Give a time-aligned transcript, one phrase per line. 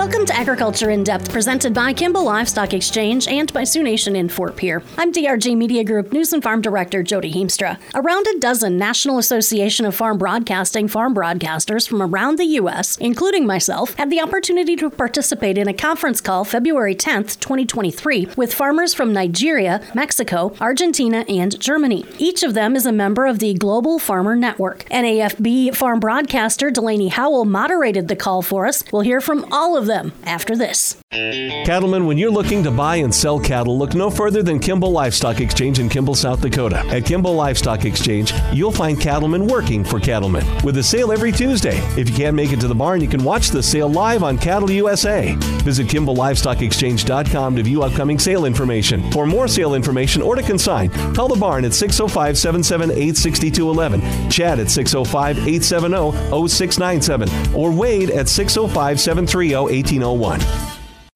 [0.00, 4.30] Welcome to Agriculture in Depth, presented by Kimball Livestock Exchange and by Sioux Nation in
[4.30, 4.82] Fort Pierre.
[4.96, 7.78] I'm DRG Media Group News and Farm Director Jody Heemstra.
[7.94, 13.46] Around a dozen National Association of Farm Broadcasting farm broadcasters from around the U.S., including
[13.46, 18.94] myself, had the opportunity to participate in a conference call February 10th, 2023, with farmers
[18.94, 22.06] from Nigeria, Mexico, Argentina, and Germany.
[22.16, 24.86] Each of them is a member of the Global Farmer Network.
[24.88, 28.82] NAFB farm broadcaster Delaney Howell moderated the call for us.
[28.90, 30.96] We'll hear from all of them after this.
[31.10, 35.40] Cattlemen, when you're looking to buy and sell cattle, look no further than Kimball Livestock
[35.40, 36.78] Exchange in Kimball, South Dakota.
[36.86, 41.78] At Kimball Livestock Exchange, you'll find cattlemen working for cattlemen with a sale every Tuesday.
[41.98, 44.38] If you can't make it to the barn, you can watch the sale live on
[44.38, 45.34] Cattle USA.
[45.64, 49.10] Visit KimballLivestockExchange.com to view upcoming sale information.
[49.10, 54.60] For more sale information or to consign, call the barn at 605 778 6211, Chad
[54.60, 60.70] at 605 870 0697, or Wade at 605 730 1801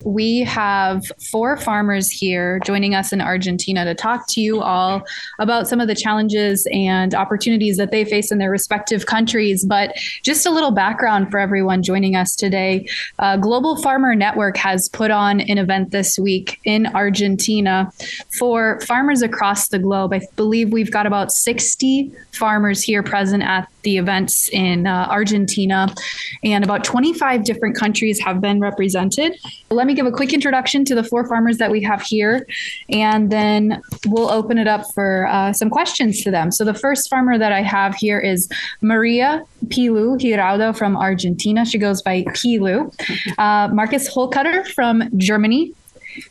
[0.05, 5.03] we have four farmers here joining us in Argentina to talk to you all
[5.39, 9.65] about some of the challenges and opportunities that they face in their respective countries.
[9.65, 12.87] But just a little background for everyone joining us today
[13.19, 17.91] uh, Global Farmer Network has put on an event this week in Argentina
[18.39, 20.13] for farmers across the globe.
[20.13, 25.95] I believe we've got about 60 farmers here present at the events in uh, Argentina,
[26.43, 29.37] and about 25 different countries have been represented.
[29.71, 32.47] Let me give a quick introduction to the four farmers that we have here,
[32.89, 36.51] and then we'll open it up for uh, some questions to them.
[36.51, 38.49] So, the first farmer that I have here is
[38.81, 41.65] Maria Pilu Giraudo from Argentina.
[41.65, 42.93] She goes by Pilu.
[43.39, 45.75] Uh, Marcus Holtkötter from Germany.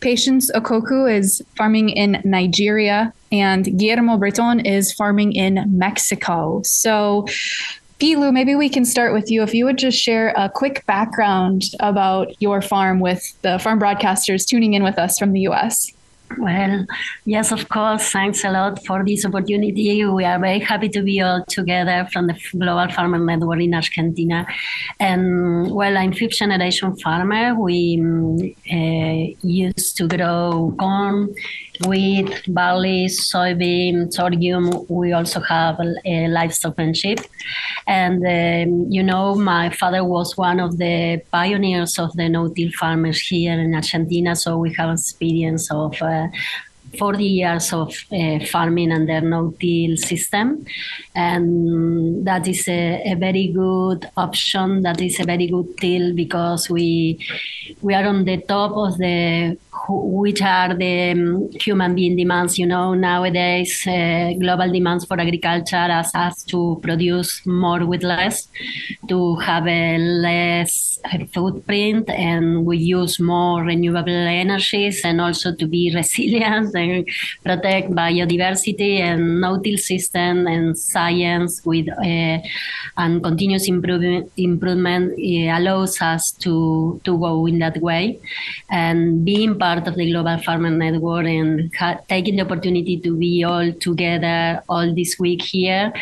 [0.01, 6.61] Patience Okoku is farming in Nigeria, and Guillermo Breton is farming in Mexico.
[6.63, 7.25] So,
[7.99, 9.43] Pilu, maybe we can start with you.
[9.43, 14.45] If you would just share a quick background about your farm with the farm broadcasters
[14.45, 15.92] tuning in with us from the US.
[16.37, 16.85] Well,
[17.25, 18.11] yes, of course.
[18.11, 20.03] Thanks a lot for this opportunity.
[20.05, 24.47] We are very happy to be all together from the Global Farmer Network in Argentina.
[24.99, 27.55] And well, I'm fifth generation farmer.
[27.55, 31.35] We uh, used to grow corn,
[31.87, 34.85] wheat, barley, soybean, sorghum.
[34.89, 37.19] We also have livestock and sheep.
[37.87, 43.19] And, um, you know, my father was one of the pioneers of the no-till farmers
[43.21, 44.35] here in Argentina.
[44.35, 46.27] So we have experience of uh,
[46.97, 50.65] 40 years of uh, farming under no-till system,
[51.15, 54.81] and that is a, a, very good option.
[54.81, 57.19] That is a very good deal because we
[57.81, 59.57] we are on the top of the
[59.89, 62.57] which are the um, human being demands.
[62.57, 68.47] You know, nowadays uh, global demands for agriculture ask us to produce more with less,
[69.07, 70.99] to have a less
[71.33, 77.07] footprint, and we use more renewable energies, and also to be resilient and
[77.43, 82.37] protect biodiversity and no-till system and science with uh,
[82.97, 88.19] and continuous improvement improvement uh, allows us to to go in that way,
[88.69, 91.71] and being part of the Global Farmer Network and
[92.07, 95.93] taking the opportunity to be all together all this week here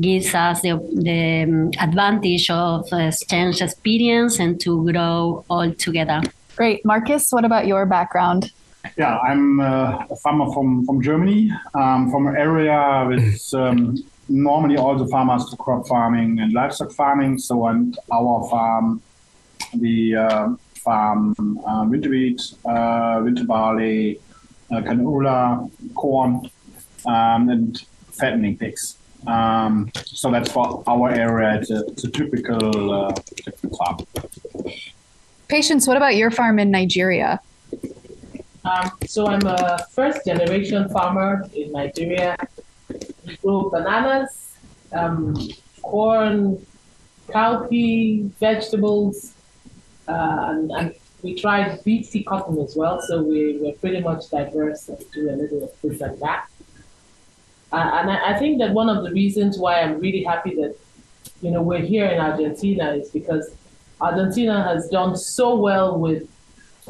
[0.00, 6.22] gives us the, the um, advantage of exchange experience and to grow all together.
[6.56, 6.84] Great.
[6.84, 8.50] Marcus, what about your background?
[8.96, 13.96] Yeah, I'm uh, a farmer from, from Germany, um, from an area with um,
[14.28, 17.38] normally all the farmers do crop farming and livestock farming.
[17.38, 19.02] So, and our farm,
[19.74, 21.34] the uh, farm
[21.66, 24.20] uh, winter wheat, uh, winter barley,
[24.70, 26.50] uh, canola, corn,
[27.06, 27.82] um, and
[28.12, 28.96] fattening pigs.
[29.26, 31.58] Um, so that's for our area.
[31.60, 33.96] It's a, it's a typical, uh, typical farm.
[35.48, 37.40] Patience, what about your farm in Nigeria?
[38.66, 42.36] Um, so I'm a first generation farmer in Nigeria.
[43.24, 44.56] We grow bananas,
[44.92, 45.36] um,
[45.82, 46.66] corn,
[47.28, 49.34] cowpea, vegetables,
[50.08, 54.88] uh, and, and, we tried BT cotton as well, so we, we're pretty much diverse
[54.88, 56.46] and do a little of this and that.
[57.72, 60.76] Uh, and I, I, think that one of the reasons why I'm really happy that
[61.40, 63.50] you know we're here in Argentina is because
[64.00, 66.28] Argentina has done so well with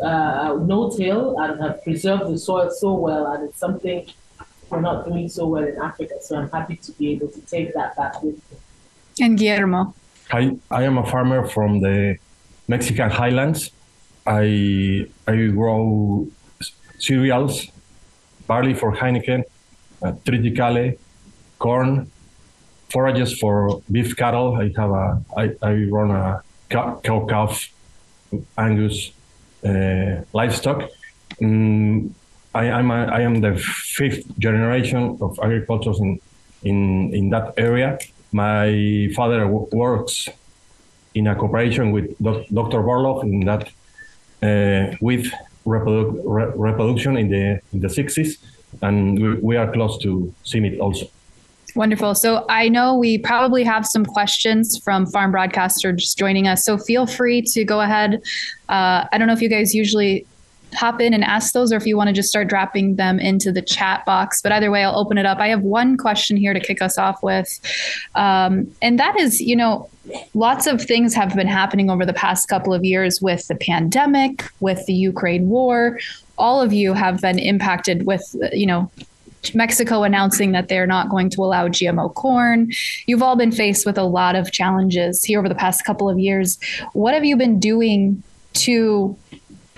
[0.03, 4.07] uh, no-till and have preserved the soil so well, and it's something
[4.71, 6.15] we're not doing so well in Africa.
[6.21, 8.59] So I'm happy to be able to take that back with me.
[9.21, 9.95] And Guillermo.
[10.33, 12.17] I, I am a farmer from the
[12.69, 13.71] Mexican highlands.
[14.27, 16.27] I I grow
[16.99, 17.69] cereals,
[18.49, 19.45] barley for Heineken,
[20.03, 20.99] uh, triticale,
[21.61, 22.11] corn,
[22.91, 24.57] forages for beef cattle.
[24.57, 27.73] I have a I, I run a cow calf
[28.59, 29.13] Angus
[29.63, 30.89] livestock.
[31.43, 32.15] Um,
[32.55, 36.21] I, I'm a, I am the fifth generation of agriculture in,
[36.63, 37.99] in, in that area.
[38.33, 40.29] My father works
[41.15, 42.81] in a cooperation with doc- Dr.
[42.83, 43.69] Borlaug in that
[44.43, 45.27] uh, with
[45.65, 48.39] re- reproduction in the in the 60s,
[48.83, 51.07] and we, we are close to CIMMYT also.
[51.77, 52.15] Wonderful.
[52.15, 56.65] So I know we probably have some questions from farm broadcasters joining us.
[56.65, 58.23] So feel free to go ahead.
[58.71, 60.27] Uh, I don't know if you guys usually
[60.75, 63.53] hop in and ask those or if you want to just start dropping them into
[63.53, 64.41] the chat box.
[64.41, 65.37] But either way, I'll open it up.
[65.39, 67.61] I have one question here to kick us off with.
[68.15, 69.91] Um, and that is, you know,
[70.33, 74.45] lots of things have been happening over the past couple of years with the pandemic,
[74.61, 75.99] with the Ukraine war.
[76.39, 78.91] All of you have been impacted with, you know,
[79.55, 82.71] Mexico announcing that they're not going to allow GMO corn.
[83.07, 86.19] You've all been faced with a lot of challenges here over the past couple of
[86.19, 86.59] years.
[86.93, 88.23] What have you been doing
[88.55, 89.17] to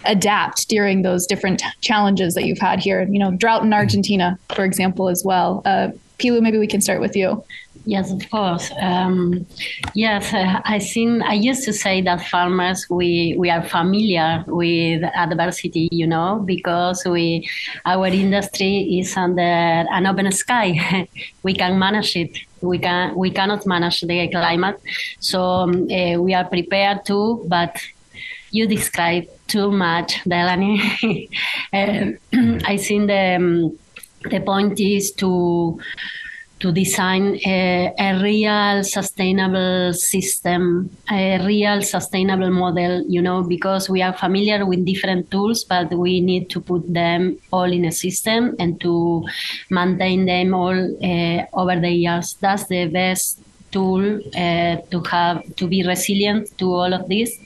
[0.04, 3.02] adapt during those different challenges that you've had here?
[3.02, 5.62] You know, drought in Argentina, for example, as well.
[5.64, 7.44] Uh, Pilu, maybe we can start with you.
[7.88, 8.70] Yes, of course.
[8.82, 9.46] Um,
[9.94, 15.02] yes, uh, I think I used to say that farmers we we are familiar with
[15.04, 17.48] adversity, you know, because we
[17.86, 21.08] our industry is under an open sky.
[21.42, 22.36] we can manage it.
[22.60, 24.78] We can we cannot manage the climate,
[25.20, 27.42] so um, uh, we are prepared to.
[27.48, 27.74] But
[28.50, 31.30] you describe too much, Delaney.
[31.72, 32.12] uh,
[32.68, 33.78] I think the um,
[34.28, 35.80] the point is to
[36.60, 44.02] to design a, a, real sustainable system, a real sustainable model, you know, because we
[44.02, 48.56] are familiar with different tools, but we need to put them all in a system
[48.58, 49.24] and to
[49.70, 52.36] maintain them all uh, over the years.
[52.40, 53.40] That's the best
[53.70, 57.38] tool uh, to have to be resilient to all of this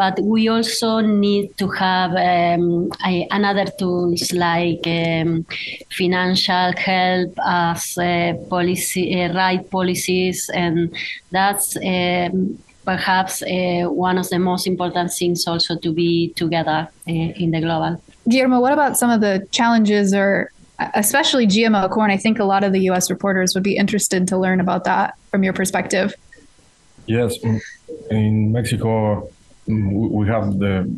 [0.00, 5.44] but we also need to have um, a, another tools like um,
[5.90, 10.90] financial help as uh, policy, uh, right policies, and
[11.30, 17.42] that's um, perhaps uh, one of the most important things also to be together uh,
[17.42, 18.02] in the global.
[18.26, 20.50] Guillermo, what about some of the challenges or
[20.94, 22.10] especially GMO corn?
[22.10, 23.10] I think a lot of the U.S.
[23.10, 26.14] reporters would be interested to learn about that from your perspective.
[27.04, 27.36] Yes,
[28.10, 29.30] in Mexico,
[30.10, 30.90] we have the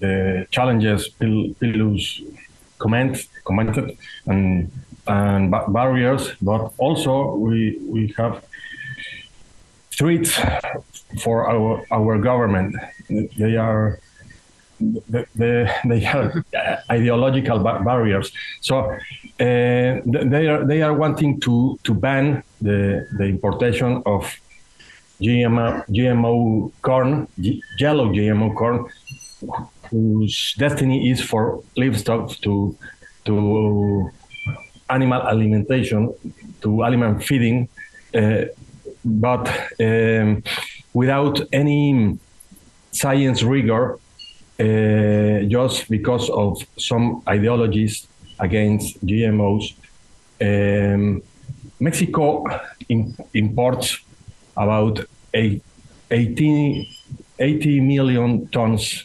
[0.00, 2.22] the challenges Pilu's
[2.78, 4.70] comment commented and
[5.06, 8.44] and barriers, but also we we have
[9.90, 10.40] threats
[11.22, 12.74] for our our government.
[13.38, 14.00] They are
[14.80, 16.44] they, they are
[16.90, 18.32] ideological barriers.
[18.60, 18.98] So uh,
[19.38, 24.24] they are they are wanting to to ban the the importation of
[25.20, 27.28] GMO, GMO corn,
[27.78, 28.86] yellow GMO corn,
[29.90, 32.76] whose destiny is for livestock to
[33.24, 34.10] to
[34.90, 36.12] animal alimentation,
[36.60, 37.68] to animal feeding,
[38.14, 38.44] uh,
[39.04, 39.48] but
[39.80, 40.42] um,
[40.92, 42.18] without any
[42.90, 43.98] science rigor,
[44.60, 48.06] uh, just because of some ideologies
[48.38, 49.74] against GMOs.
[50.40, 51.22] Um,
[51.80, 52.44] Mexico
[52.88, 53.98] in, imports
[54.56, 55.00] about
[55.32, 56.88] 80,
[57.38, 59.04] 80 million tons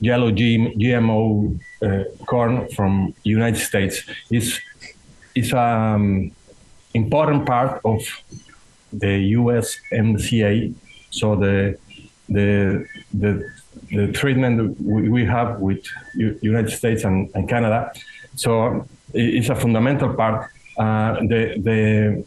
[0.00, 4.04] yellow GMO uh, corn from United States.
[4.30, 4.60] is
[5.34, 6.30] is an um,
[6.94, 8.00] important part of
[8.92, 10.74] the USMCA.
[11.10, 11.78] So the
[12.28, 13.50] the the,
[13.90, 17.92] the treatment we, have with United States and, and, Canada.
[18.36, 20.50] So it's a fundamental part.
[20.78, 22.24] Uh, the the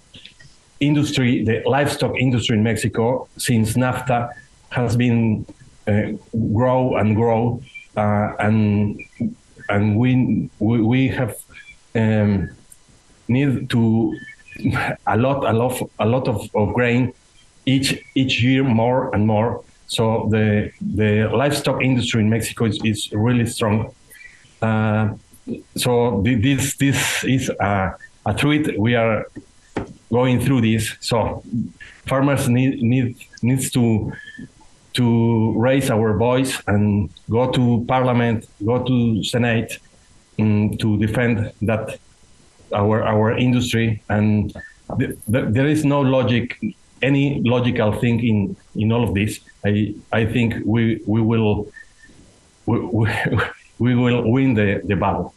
[0.80, 4.32] industry, the livestock industry in Mexico, since NAFTA
[4.70, 5.46] has been
[5.88, 6.12] uh,
[6.54, 7.62] grow and grow,
[7.96, 9.02] uh, and
[9.70, 11.36] and we we, we have
[11.96, 12.50] um,
[13.28, 14.18] need to
[15.08, 17.14] a lot a lot a lot of, of grain
[17.66, 19.64] each each year more and more.
[19.88, 23.94] So the the livestock industry in Mexico is, is really strong.
[24.62, 25.16] Uh,
[25.76, 29.26] so this this is a, a threat we are
[30.12, 30.96] going through this.
[31.00, 31.44] So
[32.06, 34.14] farmers need need needs to
[34.94, 39.80] to raise our voice and go to parliament, go to senate
[40.40, 42.00] um, to defend that
[42.74, 44.02] our our industry.
[44.10, 44.54] And
[45.00, 46.58] th th there is no logic
[47.02, 49.40] any logical thing in in all of this.
[49.66, 51.68] I i think we we will
[52.66, 53.06] we, we,
[53.86, 55.34] we will win the the battle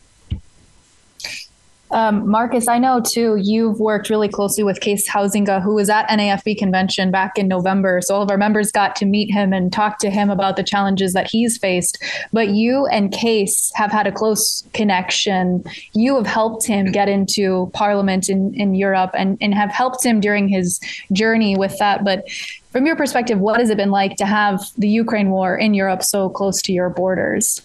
[1.92, 6.08] Um, Marcus, I know too, you've worked really closely with Kees Huizinga, who was at
[6.08, 8.00] NAFB convention back in November.
[8.00, 10.62] So all of our members got to meet him and talk to him about the
[10.62, 12.02] challenges that he's faced.
[12.32, 15.64] But you and Kees have had a close connection.
[15.92, 20.20] You have helped him get into parliament in, in Europe and, and have helped him
[20.20, 20.80] during his
[21.12, 22.04] journey with that.
[22.04, 22.30] But
[22.70, 26.04] from your perspective, what has it been like to have the Ukraine war in Europe
[26.04, 27.62] so close to your borders?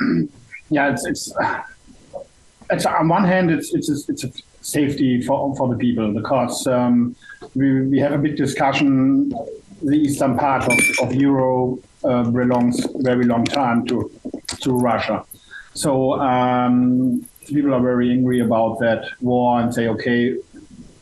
[0.70, 1.32] Yeah, it's, it's
[2.74, 6.66] it's on one hand, it's it's a, it's a safety for for the people because
[6.66, 7.14] um,
[7.54, 9.32] we we have a big discussion.
[9.82, 14.10] The eastern part of, of Europe uh, belongs very long time to
[14.60, 15.24] to Russia,
[15.74, 20.36] so um, people are very angry about that war and say, okay,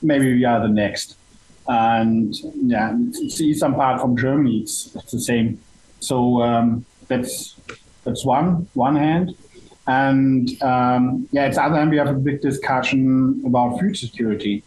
[0.01, 1.17] maybe we are the next.
[1.69, 4.61] And yeah, it's the eastern part from Germany.
[4.61, 5.61] It's, it's the same.
[6.01, 7.55] So um, that's
[8.05, 9.37] that's one one hand.
[9.93, 14.63] And um, yeah, it's other hand we have a big discussion about food security.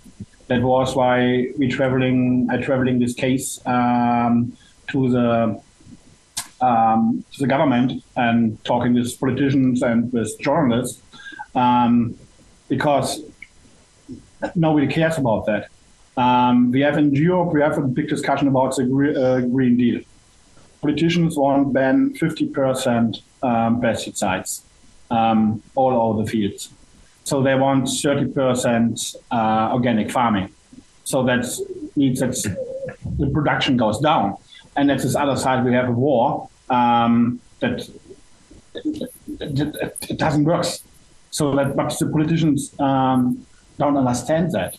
[0.48, 2.48] That was why we traveling.
[2.52, 4.56] I traveling this case um,
[4.92, 5.34] to the
[6.62, 11.02] um, to the government and talking with politicians and with journalists
[11.56, 12.16] um,
[12.70, 13.10] because
[14.56, 15.70] nobody cares about that.
[16.18, 20.02] Um, we have in Europe, we have a big discussion about the uh, Green Deal.
[20.82, 24.62] Politicians want to ban 50% um, pesticides
[25.12, 26.70] um, all over the fields.
[27.24, 30.50] So they want 30% uh, organic farming.
[31.04, 31.46] So that
[31.96, 32.36] means that
[33.18, 34.38] the production goes down.
[34.76, 37.90] And at this other side, we have a war um, that
[38.76, 39.12] it,
[40.10, 40.66] it, doesn't work.
[41.32, 43.46] So that, but the politicians um,
[43.78, 44.78] don't understand that.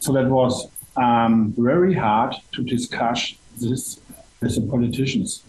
[0.00, 4.00] So that was um, very hard to discuss this
[4.40, 5.42] with the politicians.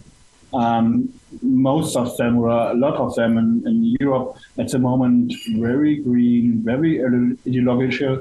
[0.53, 1.09] Um,
[1.41, 5.95] most of them were a lot of them in, in, Europe at the moment very
[5.97, 8.19] green, very ideological.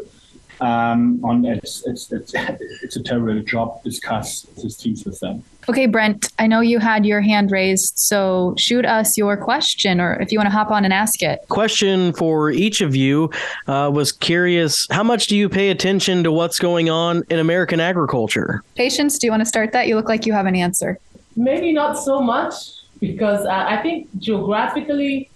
[0.60, 2.32] Um, on it's, it's it's
[2.82, 5.42] it's a terrible job discuss these things with them.
[5.68, 10.14] Okay, Brent, I know you had your hand raised, so shoot us your question, or
[10.20, 11.40] if you want to hop on and ask it.
[11.48, 13.30] Question for each of you
[13.66, 17.80] uh, was curious: How much do you pay attention to what's going on in American
[17.80, 18.62] agriculture?
[18.76, 19.88] Patience, do you want to start that?
[19.88, 20.98] You look like you have an answer.
[21.36, 22.54] Maybe not so much
[23.00, 25.30] because I think geographically,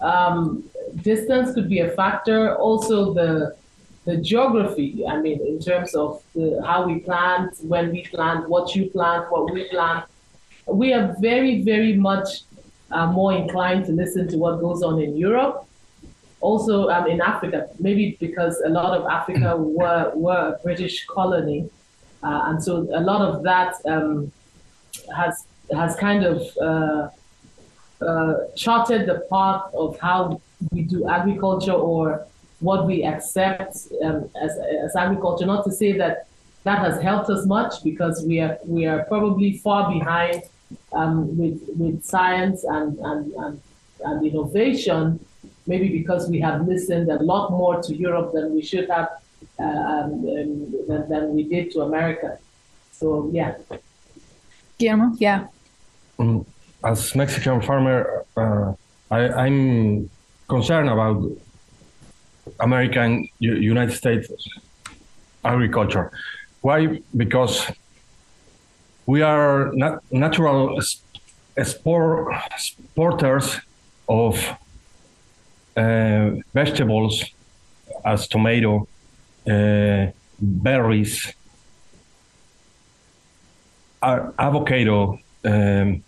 [0.00, 0.64] um,
[1.02, 2.56] distance could be a factor.
[2.56, 3.56] Also, the
[4.06, 5.04] the geography.
[5.06, 9.30] I mean, in terms of the, how we plant, when we plant, what you plant,
[9.30, 10.06] what we plant.
[10.66, 12.42] We are very, very much
[12.90, 15.66] uh, more inclined to listen to what goes on in Europe.
[16.40, 21.68] Also, um, in Africa, maybe because a lot of Africa were were a British colony,
[22.22, 24.32] uh, and so a lot of that um,
[25.16, 27.08] has has kind of uh,
[28.04, 30.40] uh, charted the path of how
[30.72, 32.26] we do agriculture or
[32.60, 35.46] what we accept um, as, as agriculture.
[35.46, 36.26] Not to say that
[36.64, 40.42] that has helped us much because we are we are probably far behind
[40.92, 43.60] um, with with science and, and, and,
[44.04, 45.24] and innovation.
[45.66, 49.08] Maybe because we have listened a lot more to Europe than we should have,
[49.58, 50.22] uh, um,
[50.88, 52.38] than, than we did to America.
[52.92, 53.54] So yeah.
[54.80, 55.46] Guillermo, yeah.
[56.18, 56.44] Mm,
[56.82, 58.72] as Mexican farmer, uh,
[59.10, 60.08] I, I'm
[60.48, 61.22] concerned about
[62.60, 64.26] American United States
[65.44, 66.10] agriculture.
[66.62, 67.00] Why?
[67.14, 67.70] Because
[69.06, 70.80] we are nat- natural
[71.56, 73.46] exporters
[74.08, 74.32] of
[75.76, 77.24] uh, vegetables
[78.04, 78.88] as tomato,
[79.46, 80.06] uh,
[80.40, 81.34] berries,
[84.02, 86.02] avocado, um,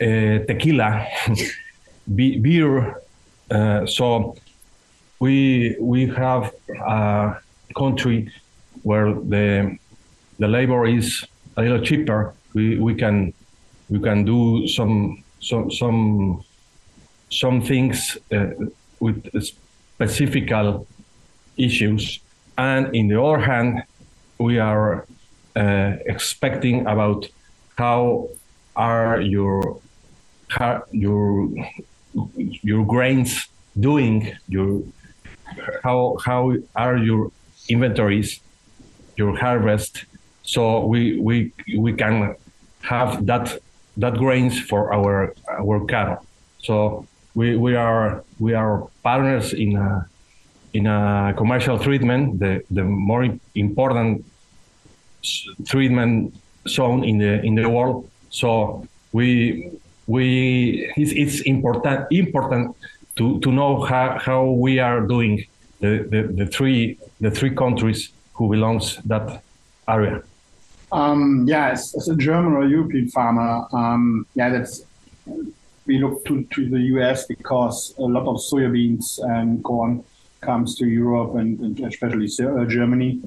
[0.00, 1.06] uh, tequila,
[2.14, 3.00] beer.
[3.50, 4.36] Uh, so
[5.20, 6.52] we we have
[6.86, 7.36] a
[7.76, 8.30] country
[8.82, 9.76] where the
[10.38, 11.24] the labor is
[11.56, 12.34] a little cheaper.
[12.54, 13.32] We we can
[13.88, 16.42] we can do some some some
[17.30, 18.50] some things uh,
[19.00, 20.50] with specific
[21.56, 22.20] issues,
[22.58, 23.82] and in the other hand,
[24.38, 25.06] we are
[25.56, 27.28] Uh, expecting about
[27.78, 28.28] how
[28.74, 29.80] are your
[30.48, 31.48] how your
[32.34, 33.46] your grains
[33.78, 34.82] doing your
[35.84, 37.30] how how are your
[37.68, 38.40] inventories,
[39.16, 40.06] your harvest,
[40.42, 42.34] so we we we can
[42.82, 43.60] have that
[43.96, 46.26] that grains for our our cattle.
[46.58, 50.08] So we, we are we are partners in a
[50.72, 54.24] in a commercial treatment, the the more important
[55.66, 56.34] treatment
[56.68, 58.08] zone in the in the world.
[58.30, 59.70] So we
[60.06, 62.76] we it's, it's important important
[63.16, 65.44] to, to know how, how we are doing
[65.80, 69.42] the, the, the three the three countries who belongs that
[69.88, 70.22] area.
[70.90, 74.84] Um, yeah, as, as, a German or European farmer, um, yeah, that's
[75.86, 80.04] we look to, to the US because a lot of soybeans and corn
[80.40, 83.20] comes to Europe and, and especially uh, Germany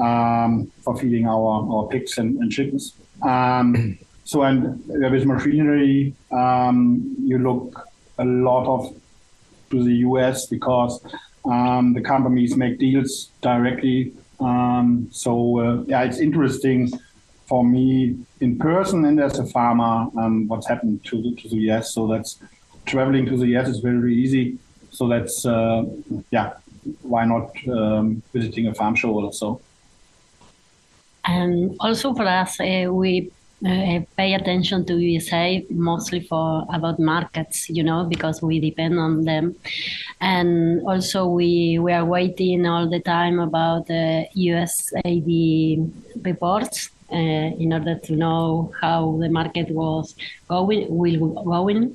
[0.00, 2.94] um, for feeding our, our pigs and, and chickens.
[3.22, 7.88] Um, so, and with machinery, um, you look
[8.18, 8.94] a lot of
[9.70, 11.00] to the US because
[11.44, 14.12] um, the companies make deals directly.
[14.40, 16.90] Um, so, uh, yeah, it's interesting
[17.46, 21.70] for me in person and as a farmer um, what's happened to the, to the
[21.70, 21.92] US.
[21.94, 22.38] So that's
[22.86, 24.58] traveling to the US is very easy.
[24.90, 25.84] So that's uh,
[26.30, 26.54] yeah,
[27.02, 29.60] why not um, visiting a farm show or so?
[31.30, 33.30] And also for us, uh, we
[33.64, 39.24] uh, pay attention to USA mostly for about markets, you know, because we depend on
[39.24, 39.54] them,
[40.20, 45.92] and also we we are waiting all the time about the USAID
[46.24, 50.16] reports uh, in order to know how the market was
[50.48, 51.94] going will going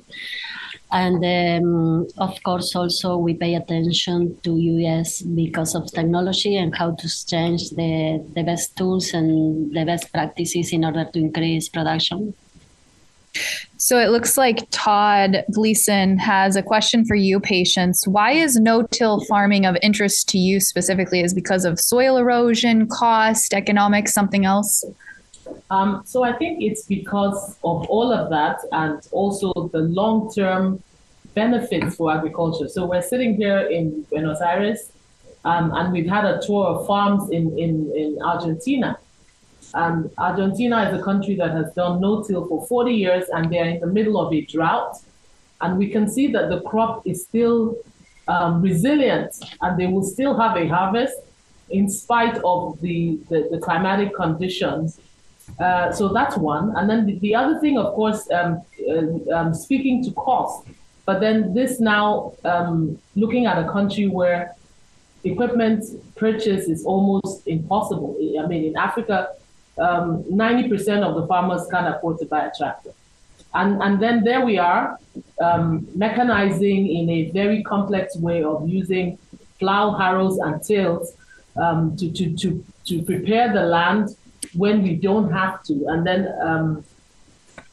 [0.96, 4.52] and um, of course also we pay attention to
[4.96, 10.10] us because of technology and how to exchange the, the best tools and the best
[10.10, 12.32] practices in order to increase production
[13.76, 18.06] so it looks like Todd Gleason has a question for you, Patience.
[18.06, 21.20] Why is no-till farming of interest to you specifically?
[21.20, 24.82] Is because of soil erosion, cost, economics, something else?
[25.70, 30.82] Um, so I think it's because of all of that and also the long-term
[31.36, 32.68] benefits for agriculture.
[32.68, 34.90] So we're sitting here in Buenos Aires
[35.44, 38.98] um, and we've had a tour of farms in, in, in Argentina.
[39.74, 43.80] And Argentina is a country that has done no-till for 40 years and they're in
[43.80, 44.96] the middle of a drought.
[45.60, 47.76] And we can see that the crop is still
[48.26, 51.16] um, resilient and they will still have a harvest
[51.68, 55.00] in spite of the, the, the climatic conditions
[55.60, 56.76] uh, so that's one.
[56.76, 60.66] And then the, the other thing, of course, um, uh, um, speaking to cost,
[61.06, 64.54] but then this now um, looking at a country where
[65.24, 65.84] equipment
[66.16, 68.16] purchase is almost impossible.
[68.42, 69.28] I mean, in Africa,
[69.78, 72.90] 90% um, of the farmers can't afford to buy a tractor.
[73.54, 74.98] And, and then there we are,
[75.40, 79.18] um, mechanizing in a very complex way of using
[79.58, 81.14] plow, harrows, and tills
[81.56, 84.16] um, to, to, to, to prepare the land
[84.54, 85.86] when we don't have to.
[85.88, 86.84] And then um,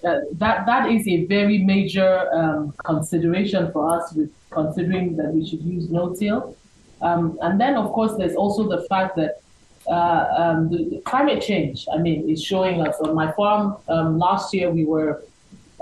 [0.05, 5.45] uh, that that is a very major um, consideration for us with considering that we
[5.47, 6.55] should use no-till.
[7.01, 9.41] Um, and then, of course, there's also the fact that
[9.87, 11.85] uh, um, the, the, climate change.
[11.93, 14.71] I mean, is showing us on my farm um, last year.
[14.71, 15.23] We were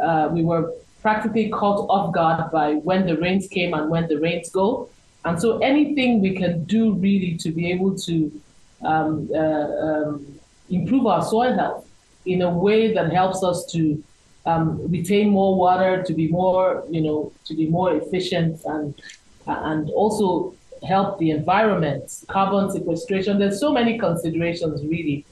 [0.01, 4.19] uh, we were practically caught off guard by when the rains came and when the
[4.19, 4.89] rains go.
[5.25, 8.41] And so, anything we can do really to be able to
[8.83, 10.39] um, uh, um,
[10.71, 11.87] improve our soil health
[12.25, 14.03] in a way that helps us to
[14.45, 18.99] um, retain more water, to be more, you know, to be more efficient, and
[19.47, 20.53] and also
[20.87, 23.39] help the environment, carbon sequestration.
[23.39, 25.25] There's so many considerations really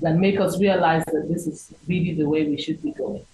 [0.00, 3.24] that make us realize that this is really the way we should be going.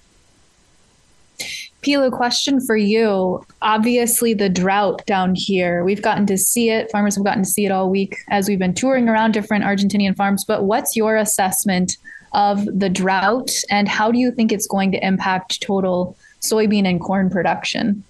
[1.83, 3.45] Pilu, question for you.
[3.62, 6.91] Obviously, the drought down here, we've gotten to see it.
[6.91, 10.17] Farmers have gotten to see it all week as we've been touring around different Argentinian
[10.17, 10.45] farms.
[10.45, 11.97] But what's your assessment
[12.33, 17.01] of the drought and how do you think it's going to impact total soybean and
[17.01, 18.05] corn production?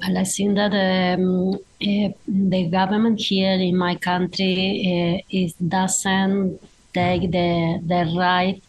[0.00, 6.58] Well, I think that um, uh, the government here in my country uh, is doesn't
[6.92, 8.62] take the the right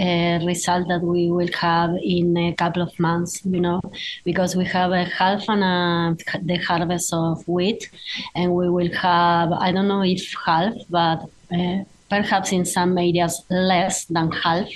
[0.00, 3.80] uh, result that we will have in a couple of months you know
[4.24, 7.90] because we have a half and a, the harvest of wheat
[8.34, 11.20] and we will have i don't know if half but
[11.52, 14.68] uh, perhaps in some areas less than half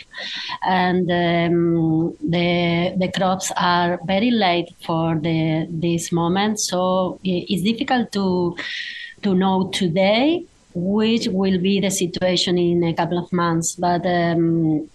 [0.63, 8.13] and um, the the crops are very late for the this moment so it's difficult
[8.13, 8.57] to
[9.23, 13.75] to know today which will be the situation in a couple of months.
[13.75, 14.89] But um,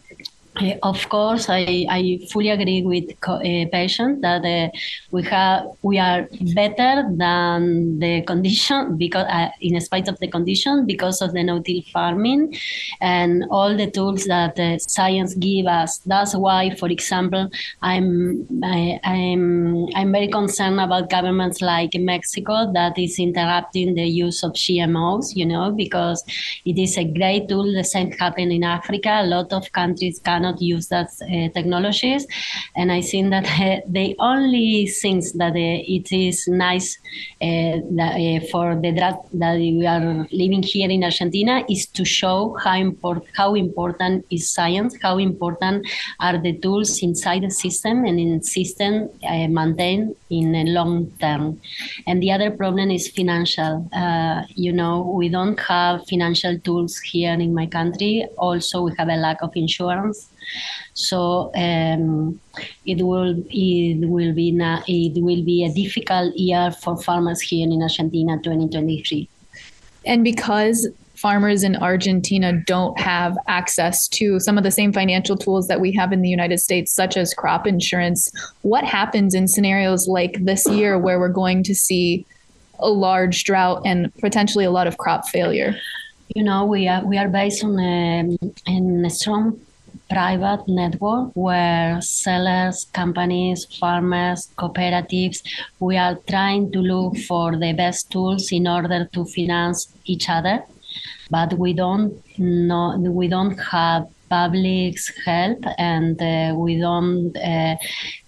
[0.61, 3.39] uh, of course, I, I fully agree with uh,
[3.71, 4.69] patient that uh,
[5.11, 10.85] we have we are better than the condition because uh, in spite of the condition
[10.85, 12.57] because of the no-till farming
[13.01, 15.99] and all the tools that science give us.
[15.99, 17.49] That's why, for example,
[17.81, 24.05] I'm I, am I'm, I'm very concerned about governments like Mexico that is interrupting the
[24.05, 25.35] use of GMOs.
[25.35, 26.23] You know because
[26.65, 27.71] it is a great tool.
[27.73, 29.19] The same happened in Africa.
[29.21, 32.25] A lot of countries cannot cannot use that uh, technologies.
[32.75, 36.97] And I think that uh, the only things that uh, it is nice
[37.41, 42.05] uh, that, uh, for the drug that we are living here in Argentina is to
[42.05, 45.85] show how important how important is science, how important
[46.19, 49.09] are the tools inside the system and in system
[49.49, 51.59] maintained in a long term.
[52.07, 53.89] And the other problem is financial.
[54.55, 58.25] you know, we don't have financial tools here in my country.
[58.37, 60.29] Also, we have a lack of insurance.
[60.93, 62.39] So um,
[62.85, 67.67] it will it will be na- it will be a difficult year for farmers here
[67.69, 69.29] in Argentina, 2023.
[70.05, 75.67] And because farmers in Argentina don't have access to some of the same financial tools
[75.67, 78.31] that we have in the United States, such as crop insurance.
[78.61, 82.25] What happens in scenarios like this year where we're going to see
[82.79, 85.75] a large drought and potentially a lot of crop failure?
[86.35, 89.59] You know, we are we are based on a, um, a strong
[90.09, 95.43] private network where sellers, companies, farmers, cooperatives,
[95.79, 100.63] we are trying to look for the best tools in order to finance each other.
[101.29, 107.75] But we don't know we don't have public's help and uh, we don't uh,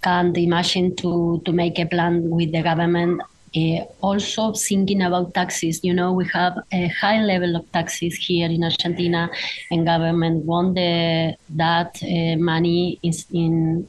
[0.02, 3.22] can't imagine to to make a plan with the government
[3.56, 8.50] uh, also thinking about taxes you know we have a high level of taxes here
[8.50, 9.30] in argentina
[9.72, 13.88] and government want the, that uh, money is in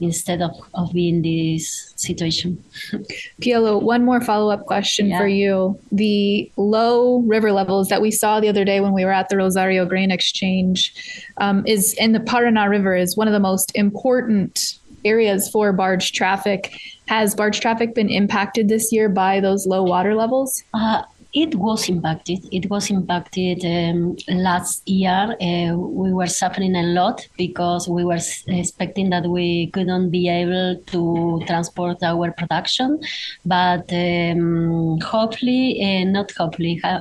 [0.00, 2.62] instead of, of being this situation.
[3.40, 5.18] Pilu, one more follow up question yeah.
[5.18, 5.78] for you.
[5.92, 9.36] The low river levels that we saw the other day when we were at the
[9.36, 10.92] Rosario Grain Exchange
[11.38, 16.12] um, is in the Paraná River is one of the most important areas for barge
[16.12, 16.78] traffic.
[17.08, 20.62] Has barge traffic been impacted this year by those low water levels?
[20.74, 21.02] Uh,
[21.36, 22.38] it was impacted.
[22.50, 25.36] It was impacted um, last year.
[25.40, 30.80] Uh, we were suffering a lot because we were expecting that we couldn't be able
[30.86, 33.00] to transport our production.
[33.44, 37.00] But um, hopefully, uh, not hopefully, uh,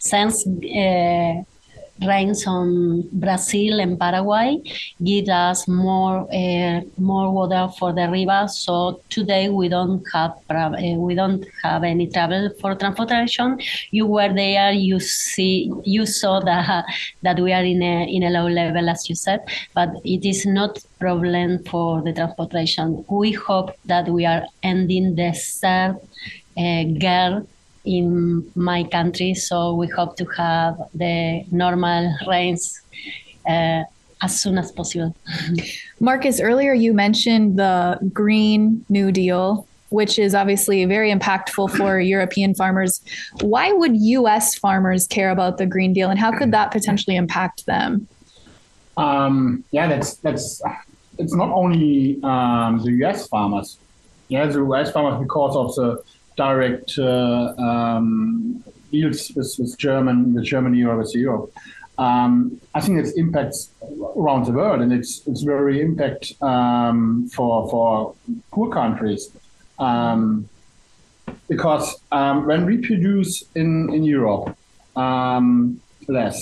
[0.00, 1.42] since uh,
[2.00, 4.60] rains on Brazil and Paraguay
[5.02, 8.48] give us more uh, more water for the river.
[8.48, 13.58] So today we don't have uh, we don't have any trouble for transportation.
[13.90, 16.84] You were there, you see, you saw that
[17.22, 19.40] that we are in a in a low level, as you said,
[19.74, 23.04] but it is not problem for the transportation.
[23.08, 25.96] We hope that we are ending the third
[26.56, 27.46] uh, girl
[27.84, 29.34] in my country.
[29.34, 32.80] So we hope to have the normal rains
[33.48, 33.82] uh,
[34.22, 35.14] as soon as possible.
[36.00, 42.54] Marcus, earlier you mentioned the Green New Deal, which is obviously very impactful for European
[42.54, 43.02] farmers.
[43.40, 47.66] Why would US farmers care about the Green Deal and how could that potentially impact
[47.66, 48.06] them?
[48.96, 50.62] Um, yeah, that's that's
[51.18, 53.78] it's not only um, the US farmers.
[54.28, 56.02] Yeah, the US farmers because of the
[56.46, 61.50] direct uh, um, deals with, with German, with Germany or with Europe.
[61.98, 62.32] Um,
[62.74, 63.60] I think it's impacts
[64.20, 68.14] around the world, and it's it's very impact um, for for
[68.54, 69.22] poor countries
[69.78, 70.48] um,
[71.52, 71.86] because
[72.18, 74.46] um, when we produce in in Europe
[74.96, 75.80] um,
[76.18, 76.36] less,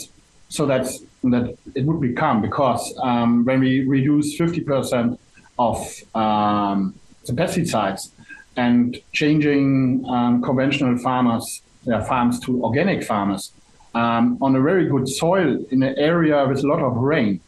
[0.49, 0.93] so that's
[1.35, 1.47] that
[1.79, 5.19] it would become because um, when we reduce fifty percent
[5.59, 5.77] of
[7.27, 8.03] the pesticides,
[8.65, 13.43] and changing um, conventional farmers, their farms to organic farmers
[13.95, 17.41] um, on a very good soil in an area with a lot of rain.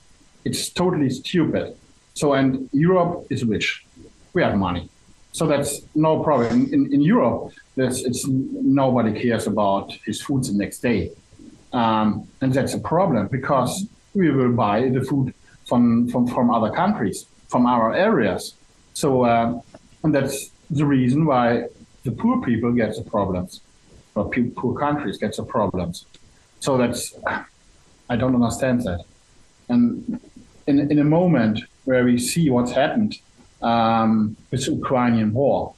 [0.49, 1.67] It's totally stupid.
[2.15, 2.49] So, and
[2.89, 3.69] Europe is rich.
[4.35, 4.85] We have money.
[5.39, 6.57] So that's no problem.
[6.75, 8.27] In, in Europe, it's
[8.83, 11.11] nobody cares about his food the next day.
[11.81, 12.07] Um,
[12.41, 13.73] and that's a problem because
[14.15, 15.33] we will buy the food
[15.69, 18.55] from, from, from other countries, from our areas.
[18.95, 19.61] So, uh,
[20.05, 21.47] and that's the reason why
[22.05, 23.61] the poor people get the problems,
[24.15, 26.07] or poor countries get the problems.
[26.61, 27.15] So that's,
[28.09, 29.05] I don't understand that.
[29.69, 30.21] And
[30.67, 33.19] in, in a moment where we see what's happened
[33.61, 35.75] um, with the Ukrainian war,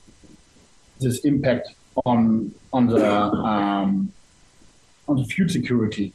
[1.01, 1.67] this impact
[2.07, 3.07] on on the
[3.53, 4.13] um,
[5.09, 6.13] on the food security,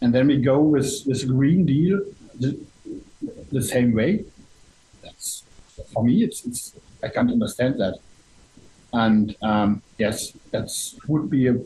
[0.00, 2.00] and then we go with this Green Deal
[2.38, 2.58] the,
[3.52, 4.24] the same way.
[5.02, 5.44] That's
[5.92, 6.24] for me.
[6.24, 7.94] It's, it's I can't understand that.
[8.92, 10.70] And um, yes, that
[11.06, 11.56] would be a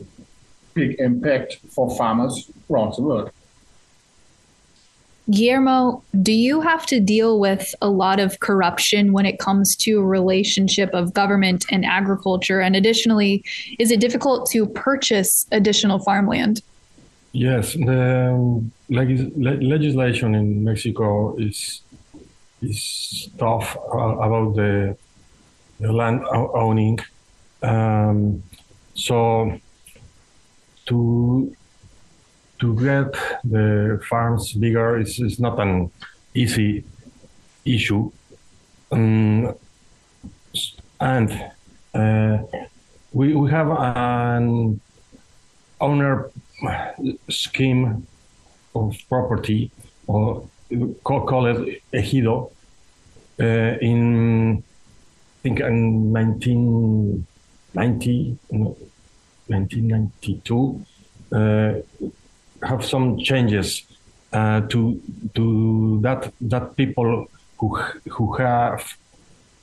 [0.73, 3.31] big impact for farmers around the world.
[5.31, 9.99] Guillermo, do you have to deal with a lot of corruption when it comes to
[9.99, 12.59] a relationship of government and agriculture?
[12.59, 13.41] And additionally,
[13.79, 16.61] is it difficult to purchase additional farmland?
[17.31, 21.81] Yes, the legis- le- legislation in Mexico is
[22.61, 24.97] is tough uh, about the,
[25.79, 26.99] the land o- owning.
[27.63, 28.43] Um,
[28.93, 29.59] so
[30.85, 31.55] to
[32.59, 35.91] to get the farms bigger is, is not an
[36.33, 36.83] easy
[37.65, 38.11] issue.
[38.91, 39.55] Um,
[40.99, 41.51] and
[41.93, 42.37] uh,
[43.11, 44.79] we, we have an
[45.81, 46.31] owner
[47.29, 48.07] scheme
[48.75, 49.71] of property,
[50.07, 50.47] or
[51.03, 52.51] call, it ejido,
[53.39, 53.43] uh,
[53.81, 56.13] in I think in
[57.73, 58.37] 1990,
[59.47, 60.85] 1992,
[61.31, 61.73] uh,
[62.67, 63.83] have some changes
[64.31, 65.01] uh, to
[65.35, 68.97] to that that people who who have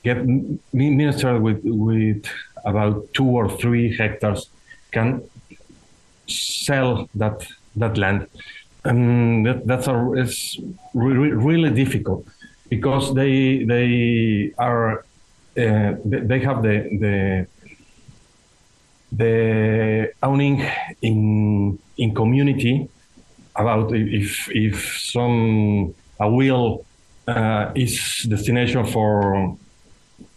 [0.03, 0.25] get
[0.73, 2.25] ministered with with
[2.65, 4.49] about two or three hectares
[4.91, 5.21] can
[6.27, 8.27] sell that that land.
[8.83, 10.59] And that, that's a is
[10.93, 12.25] re- really difficult
[12.69, 15.05] because they they are
[15.57, 17.47] uh, they have the the
[19.11, 20.63] the owning
[21.01, 22.89] in in community
[23.55, 26.85] about if if some a wheel
[27.27, 29.57] uh, is destination for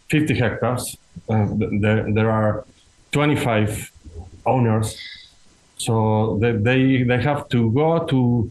[0.08, 0.96] 50 hectares
[1.28, 1.46] uh,
[1.80, 2.64] there there are
[3.12, 3.92] 25
[4.46, 4.98] owners.
[5.76, 8.50] So they, they they have to go to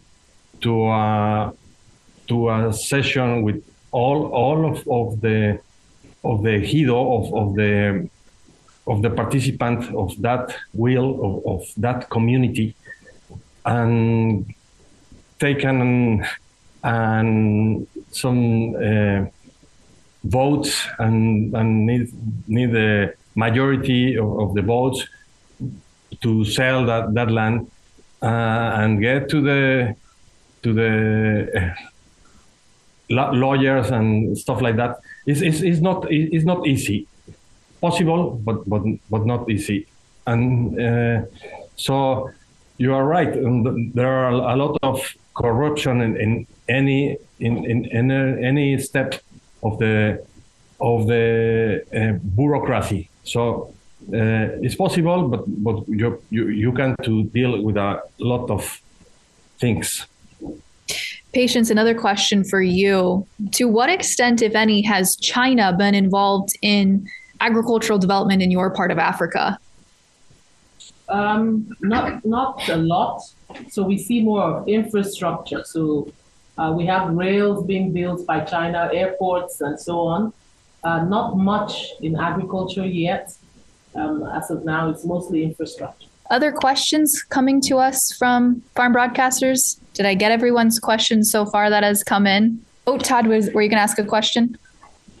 [0.62, 1.52] to a
[2.28, 5.58] to a session with all all of, of the
[6.24, 8.08] of the ejido of, of the
[8.86, 12.74] of the participant of that will of, of that community
[13.64, 14.54] and
[15.38, 16.24] taken
[16.82, 19.24] and some uh,
[20.24, 22.12] votes and, and need
[22.46, 25.06] need the majority of, of the votes
[26.20, 27.70] to sell that, that land
[28.22, 28.26] uh,
[28.80, 29.96] and get to the
[30.62, 30.94] to the
[31.56, 31.74] uh,
[33.10, 34.98] lawyers and stuff like that.
[35.26, 37.06] It's, it's, it's not it's not easy.
[37.84, 39.86] Possible, but but but not easy.
[40.26, 40.42] And
[40.80, 41.18] uh,
[41.76, 42.30] so
[42.78, 43.32] you are right.
[43.46, 44.96] And there are a lot of
[45.34, 48.10] corruption in, in any in, in, in
[48.50, 49.20] any step
[49.62, 50.24] of the
[50.80, 53.10] of the uh, bureaucracy.
[53.24, 53.74] So
[54.12, 58.80] uh, it's possible, but but you you you can to deal with a lot of
[59.58, 60.06] things.
[61.32, 63.26] Patience, another question for you.
[63.58, 67.06] To what extent, if any, has China been involved in
[67.40, 69.58] agricultural development in your part of Africa?
[71.08, 73.22] Um, not not a lot.
[73.70, 75.62] So we see more of infrastructure.
[75.64, 76.10] So
[76.56, 80.32] uh, we have rails being built by China, airports, and so on.
[80.82, 83.34] Uh, not much in agriculture yet.
[83.94, 86.08] Um, as of now, it's mostly infrastructure.
[86.30, 89.78] Other questions coming to us from farm broadcasters?
[89.92, 92.64] Did I get everyone's questions so far that has come in?
[92.86, 94.58] Oh, Todd, was, were you going to ask a question?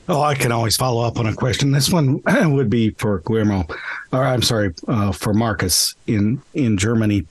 [0.06, 1.70] Oh, I can always follow up on a question.
[1.70, 2.20] This one
[2.52, 3.64] would be for Guillermo,
[4.12, 7.26] or I'm sorry, uh, for Marcus in in Germany.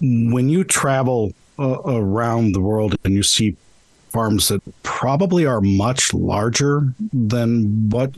[0.00, 3.56] When you travel uh, around the world and you see
[4.10, 6.82] farms that probably are much larger
[7.12, 8.14] than what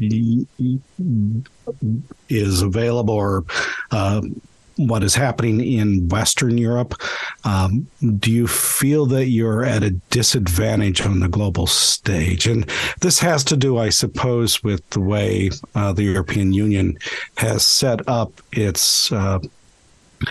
[2.28, 3.44] is available or
[3.92, 4.20] uh,
[4.76, 6.94] what is happening in Western Europe.
[7.44, 7.86] Um,
[8.18, 12.46] do you feel that you're at a disadvantage on the global stage?
[12.46, 12.68] And
[13.00, 16.98] this has to do, I suppose, with the way uh, the European Union
[17.36, 19.38] has set up its uh,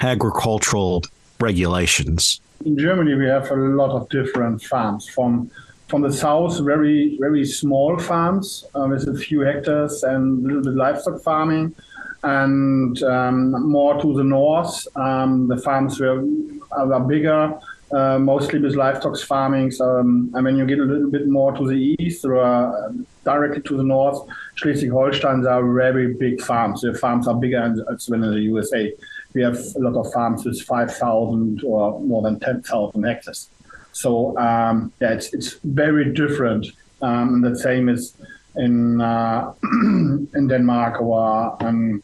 [0.02, 1.04] agricultural
[1.40, 2.42] regulations.
[2.66, 5.50] In Germany, we have a lot of different farms from
[5.90, 10.64] from the south, very very small farms uh, with a few hectares and a little
[10.64, 11.76] bit livestock farming
[12.24, 16.24] and um, more to the north, um, the farms were
[16.72, 17.54] are bigger,
[17.92, 19.72] uh, mostly with livestock farming.
[19.72, 22.92] So, um, and when you get a little bit more to the east or uh,
[23.24, 26.82] directly to the north, Schleswig-Holstein are very big farms.
[26.82, 28.92] The farms are bigger than in the USA.
[29.34, 33.50] We have a lot of farms with 5,000 or more than 10,000 hectares.
[33.92, 36.68] So um, yeah, it's, it's very different.
[37.02, 38.16] Um, the same is
[38.56, 42.02] in uh, in Denmark or um,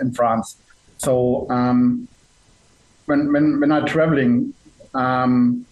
[0.00, 0.56] in France.
[0.98, 2.08] So um,
[3.06, 4.54] when when when I'm traveling
[4.94, 5.66] um,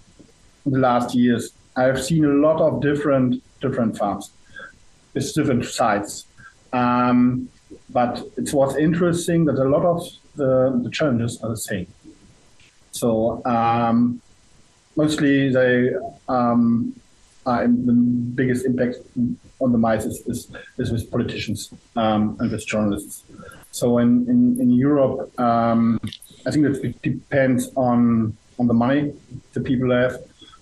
[0.67, 4.31] the last years, I've seen a lot of different different farms
[5.15, 6.27] with different sites.
[6.73, 7.49] Um,
[7.91, 11.87] but it was interesting that a lot of the, the challenges are the same.
[12.91, 14.21] So um,
[14.97, 15.91] mostly they
[16.29, 16.95] um,
[17.47, 18.97] are the biggest impact
[19.61, 23.25] on the mice is, is, is with politicians um, and with journalists.
[23.75, 26.01] So in, in, in Europe, um,
[26.47, 29.13] I think it depends on on the money
[29.53, 30.17] the people have.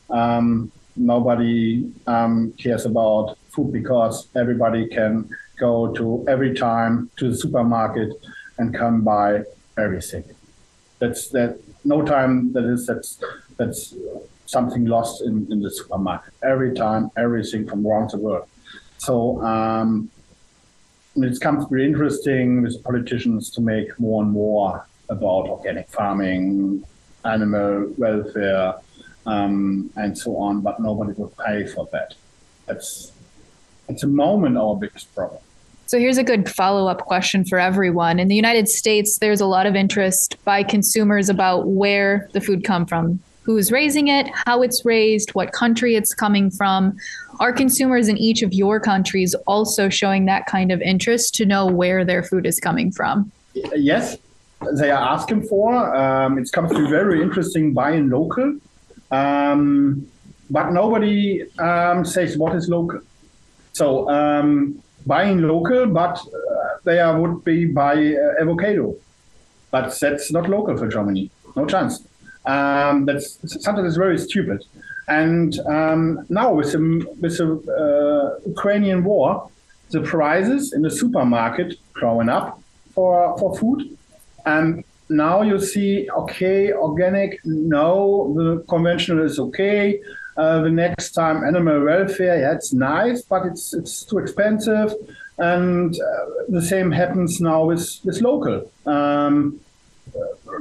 [0.08, 7.36] Um, nobody um, cares about food because everybody can go to every time to the
[7.36, 8.10] supermarket
[8.56, 9.42] and come buy
[9.76, 10.24] everything.
[10.98, 11.60] That's that.
[11.84, 13.20] No time that is that's
[13.58, 13.94] that's
[14.46, 16.32] something lost in, in the supermarket.
[16.42, 18.48] Every time, everything from around the world.
[18.96, 20.08] So um,
[21.16, 26.84] it comes very interesting with politicians to make more and more about organic farming,
[27.24, 28.74] animal welfare,
[29.26, 32.14] um, and so on, but nobody will pay for that.
[32.66, 33.12] That's
[33.88, 35.40] at the moment our biggest problem.
[35.86, 38.18] So here's a good follow up question for everyone.
[38.18, 42.64] In the United States, there's a lot of interest by consumers about where the food
[42.64, 46.96] come from, who's raising it, how it's raised, what country it's coming from.
[47.40, 51.66] Are consumers in each of your countries also showing that kind of interest to know
[51.66, 53.32] where their food is coming from?
[53.74, 54.16] Yes,
[54.74, 55.94] they are asking for.
[55.94, 58.58] Um, it comes to very interesting buying local.
[59.10, 60.06] Um,
[60.50, 63.00] but nobody um, says what is local.
[63.72, 68.94] So um, buying local, but uh, they would be by uh, avocado,
[69.70, 71.30] but that's not local for Germany.
[71.56, 72.06] No chance.
[72.44, 74.64] Um, that's something that's very stupid.
[75.08, 76.80] And um, now with the
[77.20, 77.48] with the
[77.80, 79.50] uh, Ukrainian war,
[79.90, 82.60] the prices in the supermarket growing up
[82.94, 83.96] for for food,
[84.46, 90.00] and now you see okay organic no the conventional is okay.
[90.34, 94.94] Uh, the next time animal welfare yeah it's nice but it's it's too expensive.
[95.38, 98.70] And uh, the same happens now with with local.
[98.86, 99.60] Um,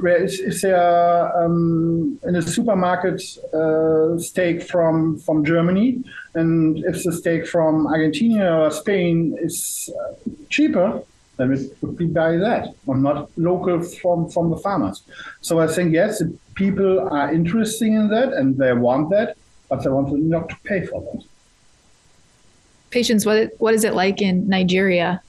[0.04, 6.02] is, there um, in a supermarket uh, steak from from Germany,
[6.34, 10.14] and if the steak from Argentina or Spain is uh,
[10.48, 11.02] cheaper,
[11.36, 15.02] then it would be by that, or not local from, from the farmers.
[15.40, 16.22] So I think, yes,
[16.54, 19.36] people are interested in that and they want that,
[19.68, 21.24] but they want to not to pay for that.
[22.90, 25.22] Patience, what, what is it like in Nigeria?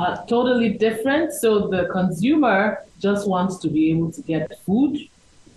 [0.00, 1.30] Uh, totally different.
[1.30, 4.96] So the consumer just wants to be able to get food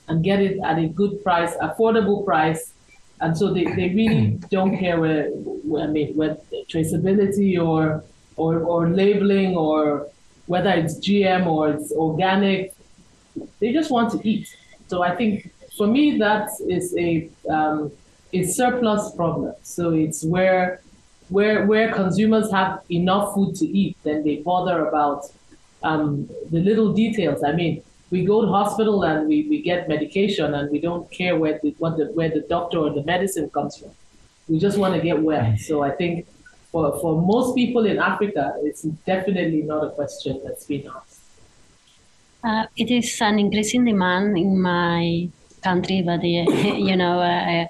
[0.09, 2.73] and get it at a good price, affordable price.
[3.21, 6.35] And so they, they really don't care where, where, I mean, where
[6.67, 8.03] traceability or
[8.35, 10.09] or, or labeling or
[10.47, 12.73] whether it's GM or it's organic.
[13.59, 14.53] They just want to eat.
[14.87, 17.93] So I think for me that is a um,
[18.33, 19.55] a surplus problem.
[19.63, 20.81] So it's where
[21.29, 25.25] where where consumers have enough food to eat, then they bother about
[25.83, 27.43] um, the little details.
[27.43, 31.37] I mean, we go to hospital and we, we get medication and we don't care
[31.37, 33.91] where the, what the where the doctor or the medicine comes from.
[34.47, 35.55] We just want to get well.
[35.57, 36.27] So I think
[36.71, 41.19] for, for most people in Africa, it's definitely not a question that's been asked.
[42.43, 45.29] Uh, it is an increasing demand in my
[45.63, 46.23] country, but uh,
[46.87, 47.65] you know, uh,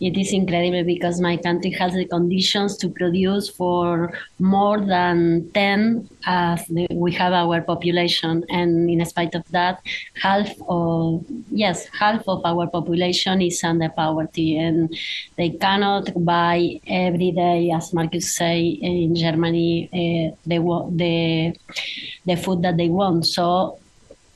[0.00, 6.08] it is incredible because my country has the conditions to produce for more than 10
[6.26, 8.44] as we have our population.
[8.48, 9.80] And in spite of that,
[10.14, 14.94] half of, yes, half of our population is under poverty and
[15.36, 20.58] they cannot buy every day, as Marcus say, in Germany, uh, the,
[20.94, 21.56] the,
[22.26, 23.26] the food that they want.
[23.26, 23.78] So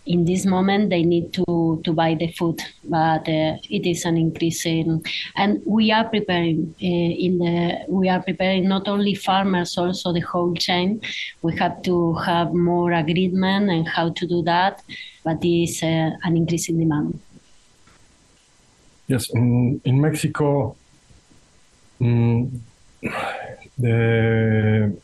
[0.06, 4.16] in this moment they need to to buy the food but uh, it is an
[4.16, 5.02] increase in
[5.36, 10.20] and we are preparing uh, in the we are preparing not only farmers also the
[10.20, 11.00] whole chain.
[11.42, 14.82] We have to have more agreement and how to do that
[15.24, 17.20] but it is uh, an increase in demand.
[19.06, 20.76] Yes in, in mexico
[22.00, 22.50] mm,
[23.78, 24.96] the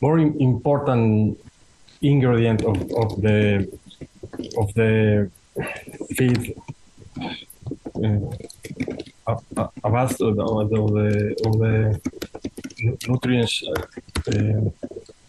[0.00, 1.38] more important
[2.12, 3.66] ingredient of, of the
[4.58, 5.30] of the
[6.16, 6.54] feed
[7.96, 12.00] uh, vast of the, of the, of the
[13.08, 13.62] nutrients
[14.28, 14.70] uh,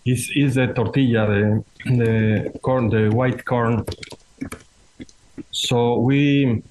[0.05, 3.83] is is the tortilla, the, the corn, the white corn.
[5.51, 6.61] So we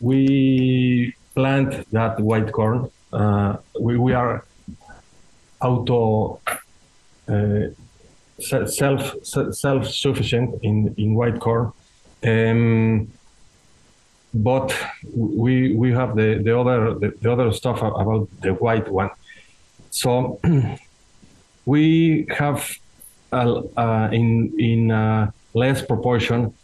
[0.00, 2.90] we plant that white corn.
[3.12, 4.44] Uh, we, we are
[5.60, 6.40] auto
[7.28, 7.66] uh,
[8.42, 11.72] self self sufficient in in white corn.
[12.24, 13.08] Um,
[14.34, 14.74] but
[15.14, 19.10] we we have the the other the, the other stuff about the white one.
[19.90, 20.40] So
[21.66, 22.76] we have
[23.32, 26.54] uh, uh, in in uh, less proportion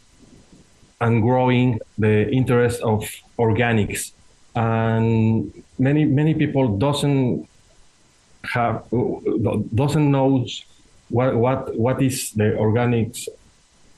[1.00, 3.08] and growing the interest of
[3.38, 4.12] organics
[4.58, 7.48] and many many people doesn't
[8.44, 8.82] have
[9.74, 10.44] doesn't know
[11.08, 13.28] what what what is the organics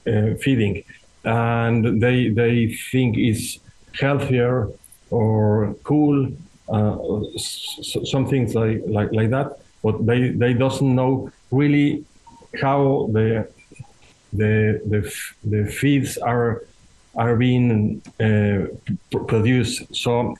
[0.07, 0.85] uh, feeding
[1.25, 3.59] and they they think it's
[3.99, 4.69] healthier
[5.11, 6.29] or cool,
[6.69, 6.97] uh,
[7.37, 9.59] some things like, like like that.
[9.83, 12.05] But they they doesn't know really
[12.61, 13.49] how the
[14.33, 15.13] the the
[15.45, 16.65] the feeds are
[17.17, 18.67] are being uh,
[19.27, 19.95] produced.
[19.95, 20.37] So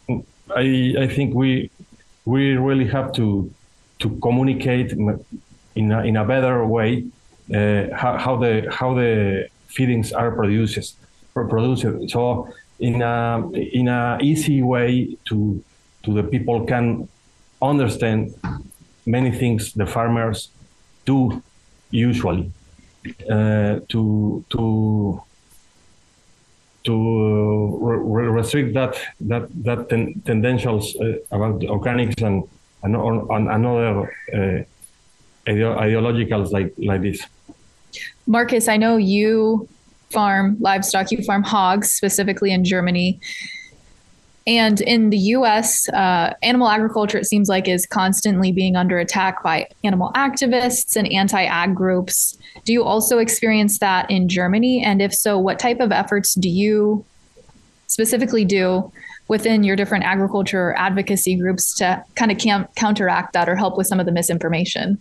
[0.57, 1.71] I I think we
[2.25, 3.51] we really have to
[3.99, 4.97] to communicate
[5.81, 6.91] in a, in a better way
[7.59, 10.97] uh, how, how the how the feedings are produced
[11.35, 12.11] produced.
[12.15, 15.37] So in a in a easy way to
[16.05, 17.09] to the people can
[17.73, 18.35] understand
[19.07, 20.39] many things the farmers
[21.11, 21.43] do
[21.91, 22.53] usually
[23.37, 24.63] uh, to to
[26.85, 26.95] to
[27.81, 28.95] re- restrict that
[29.31, 32.45] that that ten- tendentials uh, about organics and
[32.83, 32.97] and,
[33.55, 33.95] and other
[34.39, 34.63] uh,
[35.55, 37.27] ideologicals like like this.
[38.27, 39.69] Marcus, I know you
[40.11, 43.21] farm livestock, you farm hogs specifically in Germany.
[44.47, 49.43] And in the US, uh, animal agriculture, it seems like, is constantly being under attack
[49.43, 52.37] by animal activists and anti ag groups.
[52.65, 54.83] Do you also experience that in Germany?
[54.83, 57.05] And if so, what type of efforts do you
[57.87, 58.91] specifically do
[59.29, 63.87] within your different agriculture advocacy groups to kind of cam- counteract that or help with
[63.87, 65.01] some of the misinformation?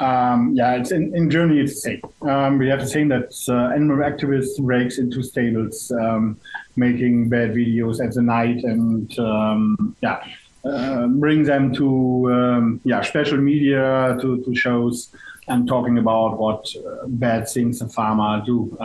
[0.00, 1.60] Um, yeah, it's in, in Germany.
[1.60, 2.02] It's the same.
[2.22, 6.38] Um, we have the same that uh, animal activists breaks into stables, um,
[6.76, 10.24] making bad videos at the night, and um, yeah,
[10.64, 15.14] uh, bring them to um, yeah special media to, to shows
[15.48, 18.76] and talking about what uh, bad things a farmer do.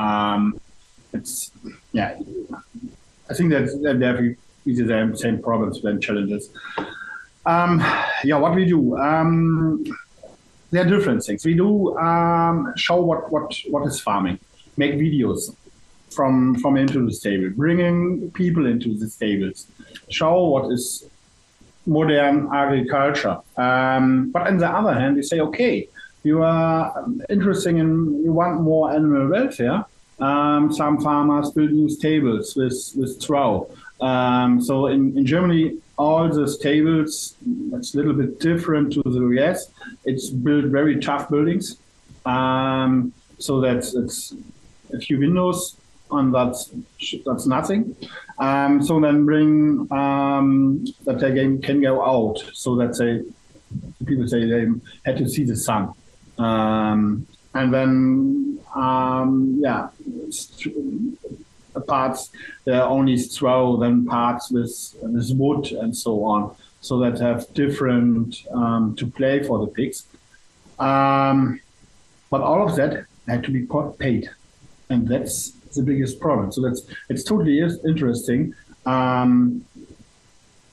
[1.13, 1.51] It's
[1.93, 2.19] yeah,
[3.29, 4.19] I think that that they have
[4.65, 6.49] the same problems and challenges.
[7.45, 8.97] yeah, what we do
[10.75, 11.45] there are different things.
[11.45, 14.39] We do um, show what, what, what is farming,
[14.77, 15.55] make videos
[16.11, 19.67] from from into the stable, bringing people into the stables,
[20.09, 21.09] show what is
[21.85, 23.37] modern agriculture.
[23.57, 25.87] Um, but on the other hand, we say, okay,
[26.23, 29.85] you are interested in, you want more animal welfare.
[30.19, 33.65] Um, some farmers build new stables with, with straw.
[34.05, 37.35] Um, so in, in Germany, all the tables,
[37.73, 39.71] it's a little bit different to the US.
[40.03, 41.77] It's built very tough buildings.
[42.25, 44.33] Um, so that's it's
[44.93, 45.77] a few windows
[46.11, 46.71] and that's
[47.25, 47.95] that's nothing.
[48.37, 53.23] Um, so then bring um, that they can, can go out so that they
[54.05, 54.67] people say they
[55.05, 55.93] had to see the sun.
[56.37, 59.87] Um, and then um, yeah,
[61.81, 62.31] parts
[62.65, 67.51] there are only straw, then parts with, with wood and so on, so that have
[67.53, 70.05] different um, to play for the pigs.
[70.79, 71.59] Um,
[72.29, 73.67] but all of that had to be
[73.99, 74.29] paid,
[74.89, 76.51] and that's the biggest problem.
[76.51, 78.53] So that's it's totally interesting.
[78.85, 79.65] Um,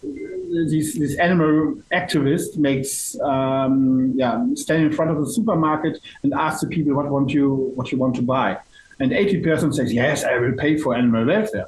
[0.03, 6.61] this, this animal activist makes um, yeah stand in front of the supermarket and ask
[6.61, 8.59] the people what want you what you want to buy
[9.03, 11.66] and 80% says, yes, I will pay for animal welfare.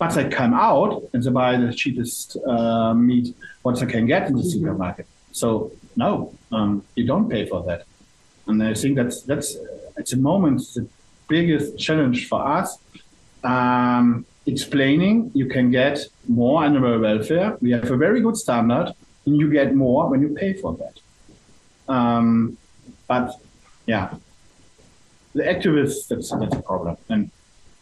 [0.00, 4.26] But they come out and they buy the cheapest uh, meat what they can get
[4.26, 4.50] in the mm-hmm.
[4.50, 5.06] supermarket.
[5.30, 7.84] So no, um, you don't pay for that.
[8.48, 9.56] And I think that's that's
[9.96, 10.88] at the moment the
[11.28, 12.78] biggest challenge for us.
[13.44, 17.56] Um, explaining you can get more animal welfare.
[17.60, 18.92] We have a very good standard,
[19.24, 20.96] and you get more when you pay for that.
[21.88, 22.58] Um,
[23.06, 23.40] but
[23.86, 24.14] yeah,
[25.34, 26.96] the activists, that's, that's a problem.
[27.08, 27.30] And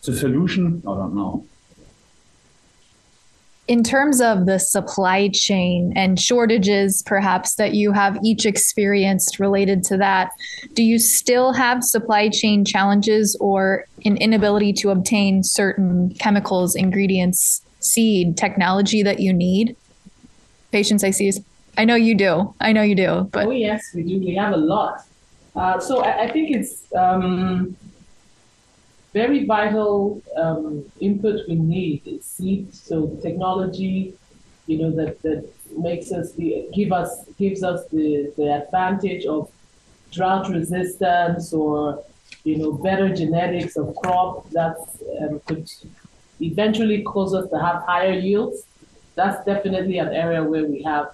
[0.04, 1.44] the solution, I don't know.
[3.68, 9.84] In terms of the supply chain and shortages, perhaps that you have each experienced related
[9.84, 10.32] to that,
[10.74, 17.62] do you still have supply chain challenges or an inability to obtain certain chemicals, ingredients,
[17.78, 19.76] seed, technology that you need?
[20.72, 21.32] Patience I see.
[21.78, 22.52] I know you do.
[22.60, 23.28] I know you do.
[23.30, 24.18] But oh yes, we do.
[24.18, 25.04] We have a lot.
[25.54, 27.76] Uh, so I, I, think it's um,
[29.12, 32.02] very vital um, input we need.
[32.06, 32.40] It's
[32.72, 34.14] so technology,
[34.66, 39.50] you know, that, that makes us the give us gives us the, the advantage of
[40.10, 42.02] drought resistance or
[42.44, 44.76] you know better genetics of crop that
[45.20, 45.70] um, could
[46.40, 48.64] eventually cause us to have higher yields.
[49.14, 51.10] That's definitely an area where we have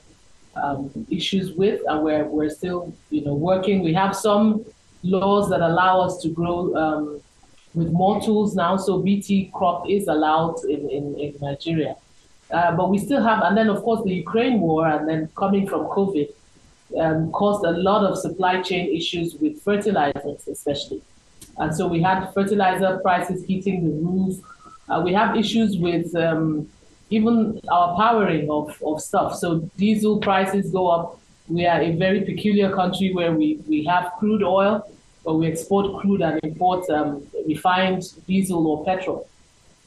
[0.63, 3.83] um, issues with, and we're, we're still, you know, working.
[3.83, 4.65] We have some
[5.03, 7.21] laws that allow us to grow um,
[7.75, 8.77] with more tools now.
[8.77, 11.97] So BT crop is allowed in, in, in Nigeria.
[12.51, 15.67] Uh, but we still have, and then of course the Ukraine war, and then coming
[15.67, 16.29] from COVID,
[17.01, 21.03] um, caused a lot of supply chain issues with fertilizers, especially.
[21.59, 24.37] And so we had fertilizer prices hitting the roof.
[24.89, 26.69] Uh, we have issues with um,
[27.11, 29.37] even our powering of, of stuff.
[29.37, 31.21] So diesel prices go up.
[31.49, 34.83] We are a very peculiar country where we, we have crude oil,
[35.25, 39.29] but we export crude and import um, refined diesel or petrol.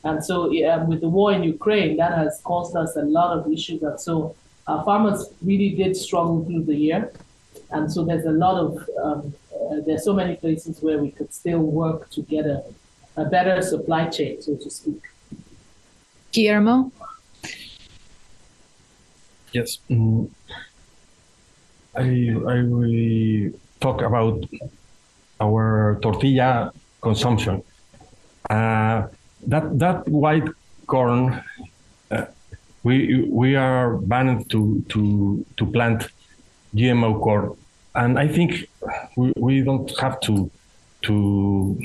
[0.04, 3.52] And so um, with the war in Ukraine, that has caused us a lot of
[3.52, 3.82] issues.
[3.84, 4.36] And so
[4.68, 7.12] our farmers really did struggle through the year.
[7.72, 11.34] And so there's a lot of, um, uh, there's so many places where we could
[11.34, 12.64] still work together,
[13.18, 15.02] a, a better supply chain, so to speak.
[16.32, 16.92] Guillermo?
[19.52, 19.80] Yes.
[19.90, 20.30] Mm.
[21.96, 24.46] I, I will talk about
[25.40, 26.72] our tortilla
[27.02, 27.64] consumption.
[28.50, 29.08] Uh,
[29.48, 30.48] that that white
[30.88, 31.42] corn,
[32.12, 32.26] uh,
[32.84, 36.10] we we are banned to to to plant
[36.76, 37.56] GMO corn,
[37.96, 38.70] and I think
[39.16, 40.52] we, we don't have to
[41.04, 41.80] to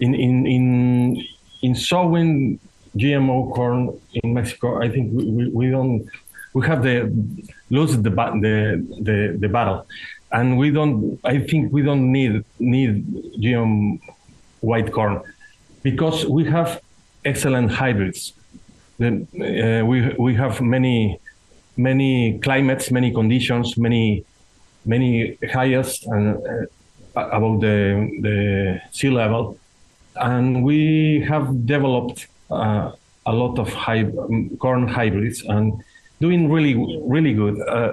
[0.00, 1.24] in in in
[1.62, 2.58] in sowing
[2.96, 4.80] GMO corn in Mexico.
[4.80, 6.08] I think we, we, we don't
[6.54, 7.12] we have the
[7.70, 9.86] lose the the the, the battle,
[10.32, 11.18] and we don't.
[11.24, 12.92] I think we don't need need
[13.42, 14.00] GM
[14.60, 15.22] white corn
[15.82, 16.80] because we have
[17.24, 18.32] excellent hybrids.
[18.98, 21.20] Then uh, we we have many
[21.76, 24.24] many climates, many conditions, many
[24.84, 27.76] many highest and uh, above the
[28.22, 29.58] the sea level,
[30.16, 32.92] and we have developed uh,
[33.26, 34.04] a lot of high,
[34.58, 35.82] corn hybrids and
[36.20, 37.92] doing really really good uh,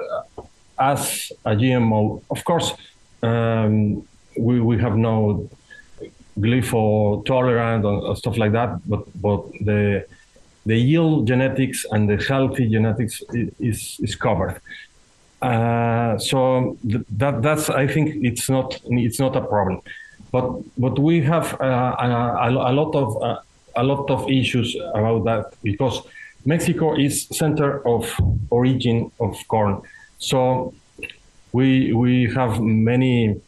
[0.79, 2.21] as a GMO.
[2.29, 2.73] Of course,
[3.21, 4.07] um,
[4.37, 5.49] we we have no
[6.39, 10.05] glypho tolerant or, stuff like that, but but the
[10.65, 13.23] the yield genetics and the healthy genetics
[13.59, 14.59] is is covered.
[15.41, 16.77] Uh, so
[17.09, 19.81] that that's I think it's not it's not a problem,
[20.31, 20.45] but
[20.77, 23.39] but we have uh, a, a, lot of uh,
[23.75, 26.01] a lot of issues about that because
[26.45, 28.13] Mexico is center of
[28.49, 29.81] origin of corn,
[30.17, 30.73] so
[31.51, 33.41] we we have many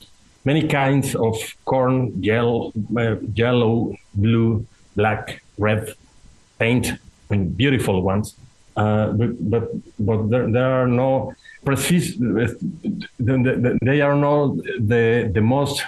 [0.46, 1.36] many kinds of
[1.66, 5.94] corn, yellow, uh, yellow, blue, black, red,
[6.58, 6.94] paint,
[7.30, 8.36] mean, beautiful ones.
[8.76, 9.64] Uh, but but
[10.00, 11.34] but there, there are no
[11.66, 12.16] precise.
[13.90, 14.58] They are not
[14.92, 15.84] the the most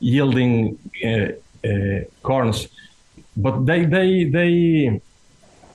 [0.00, 1.08] yielding uh,
[1.68, 2.68] uh, corns,
[3.36, 5.00] but they they they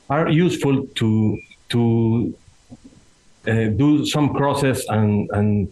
[0.10, 1.40] are useful to
[1.70, 2.34] to
[3.48, 5.72] uh, do some crosses and and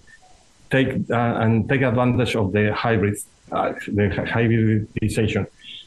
[0.69, 3.17] take uh, and take advantage of the hybrid,
[3.51, 5.45] uh, the hybridization.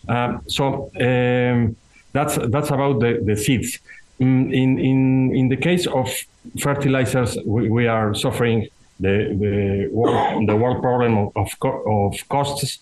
[0.09, 1.77] Um, so um,
[2.13, 3.79] that's that's about the, the seeds.
[4.19, 6.09] In in in the case of
[6.59, 8.69] fertilizers, we, we are suffering
[9.01, 12.79] the the world, the world problem of of costs,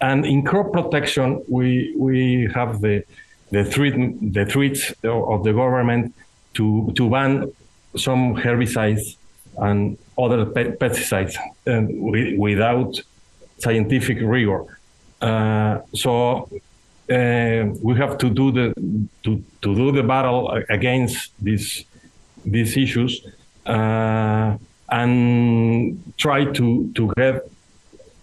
[0.00, 3.04] and in crop protection, we we have the
[3.50, 6.14] the threat the threats of the government
[6.54, 7.52] to to ban
[7.96, 9.16] some herbicides
[9.58, 11.36] and other pesticides
[11.66, 11.82] uh,
[12.38, 13.00] without
[13.58, 14.64] scientific rigor.
[15.20, 16.48] Uh, so
[17.10, 18.72] uh, we have to do the
[19.22, 21.84] to, to do the battle against these
[22.44, 23.26] these issues
[23.66, 24.56] uh,
[24.90, 27.48] and try to to get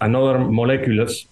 [0.02, 1.26] another molecules,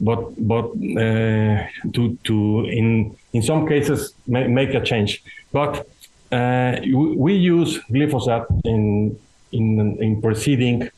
[0.00, 0.64] but but
[0.96, 5.22] uh, to to in in some cases make a change.
[5.52, 5.86] But
[6.32, 6.76] uh,
[7.16, 9.18] we use glyphosate in
[9.52, 10.88] in in proceeding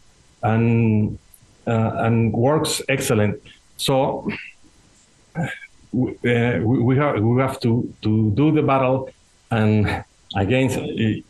[0.42, 1.18] and
[1.66, 3.40] uh, and works excellent.
[3.76, 4.28] So
[5.36, 5.46] uh,
[5.92, 9.10] we, have we have to to do the battle
[9.50, 10.04] and
[10.36, 11.24] against in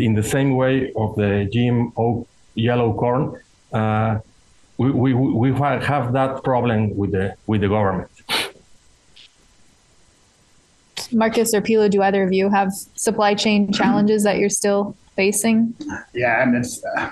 [0.00, 3.40] in the same way of the GMO yellow corn.
[3.72, 4.18] Uh,
[4.78, 8.10] we, we, we have that problem with the with the government.
[11.12, 15.74] Marcus or Pilu, do either of you have supply chain challenges that you're still facing?
[16.14, 17.10] Yeah, and it's uh,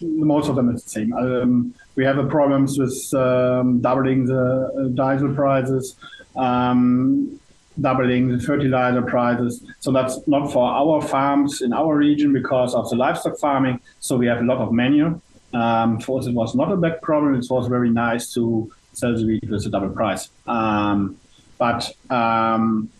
[0.00, 1.12] most of them is the same.
[1.12, 5.96] Um, we have a problems with um, doubling the uh, diesel prices,
[6.36, 7.38] um,
[7.80, 9.64] doubling the fertilizer prices.
[9.80, 13.80] So that's not for our farms in our region because of the livestock farming.
[14.00, 15.20] So we have a lot of manure.
[15.52, 17.34] Um, for us, it was not a big problem.
[17.34, 20.30] It was very nice to sell the wheat with a double price.
[20.46, 21.18] Um,
[21.56, 22.90] but um,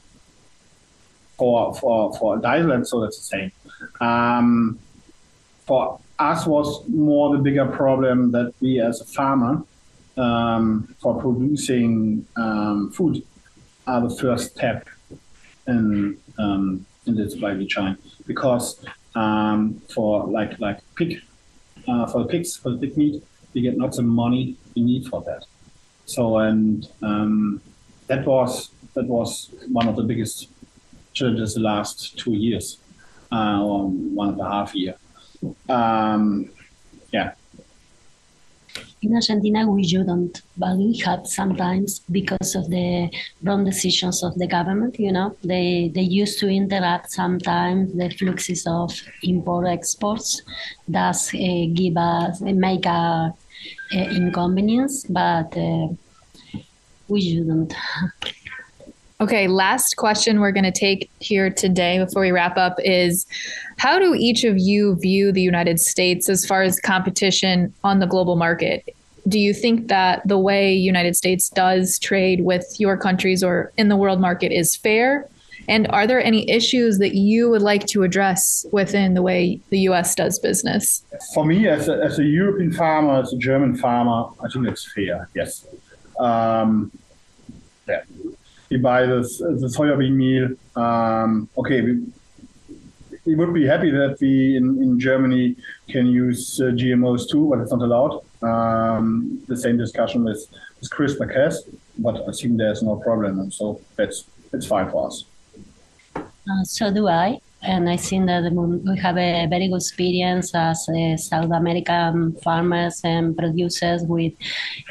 [1.36, 3.52] for for for diesel, so that's the same.
[4.00, 4.78] Um,
[5.66, 9.62] for us was more the bigger problem that we as a farmer
[10.16, 13.22] um, for producing um, food
[13.86, 14.88] are the first step
[15.66, 17.96] in um, in this supply chain
[18.26, 18.84] because
[19.94, 21.22] for like like pig
[21.88, 23.22] uh, for the pigs for the pig meat
[23.54, 25.44] we get not the money we need for that
[26.08, 27.60] So and um,
[28.06, 30.48] that was that was one of the biggest
[31.12, 32.78] challenges the last two years,
[33.30, 34.94] uh, or one and a half year.
[35.68, 36.50] Um,
[37.12, 37.32] yeah.
[39.00, 43.10] In Argentina, we shouldn't, we have sometimes because of the
[43.44, 44.98] wrong decisions of the government.
[44.98, 48.90] You know, they they used to interrupt sometimes the fluxes of
[49.22, 50.42] import exports,
[50.88, 53.32] thus uh, give us make a,
[53.92, 55.88] a inconvenience, but uh,
[57.08, 57.74] we shouldn't.
[59.20, 63.26] Okay, last question we're going to take here today before we wrap up is
[63.76, 68.06] how do each of you view the United States as far as competition on the
[68.06, 68.94] global market?
[69.26, 73.88] Do you think that the way United States does trade with your countries or in
[73.88, 75.28] the world market is fair?
[75.66, 79.80] And are there any issues that you would like to address within the way the
[79.80, 81.02] US does business?
[81.34, 84.88] For me, as a, as a European farmer, as a German farmer, I think it's
[84.92, 85.66] fair, yes.
[86.20, 86.92] Um,
[87.88, 88.02] yeah
[88.70, 90.48] we buy this the soybean meal.
[90.76, 92.02] Um, okay, we,
[93.24, 95.56] we would be happy that we in, in Germany
[95.88, 98.22] can use uh, GMOs too, but it's not allowed.
[98.42, 100.46] Um, the same discussion with,
[100.80, 101.64] with CRISPR-Cas,
[101.98, 105.24] but I think there's no problem, and so that's it's fine for us.
[106.16, 110.88] Uh, so do I and I think that we have a very good experience as
[110.88, 114.32] uh, South American farmers and producers with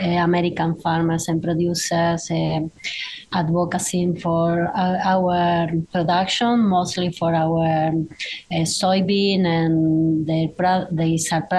[0.01, 2.30] uh, American farmers and producers
[3.34, 11.49] advocating for uh, our production, mostly for our uh, soybean and the, pro- the sub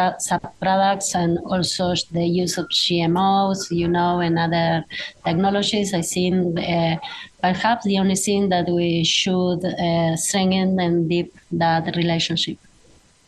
[0.61, 4.85] products, and also the use of GMOs, you know, and other
[5.25, 5.95] technologies.
[5.95, 6.97] I think uh,
[7.43, 12.59] perhaps the only thing that we should uh, strengthen and deep that relationship.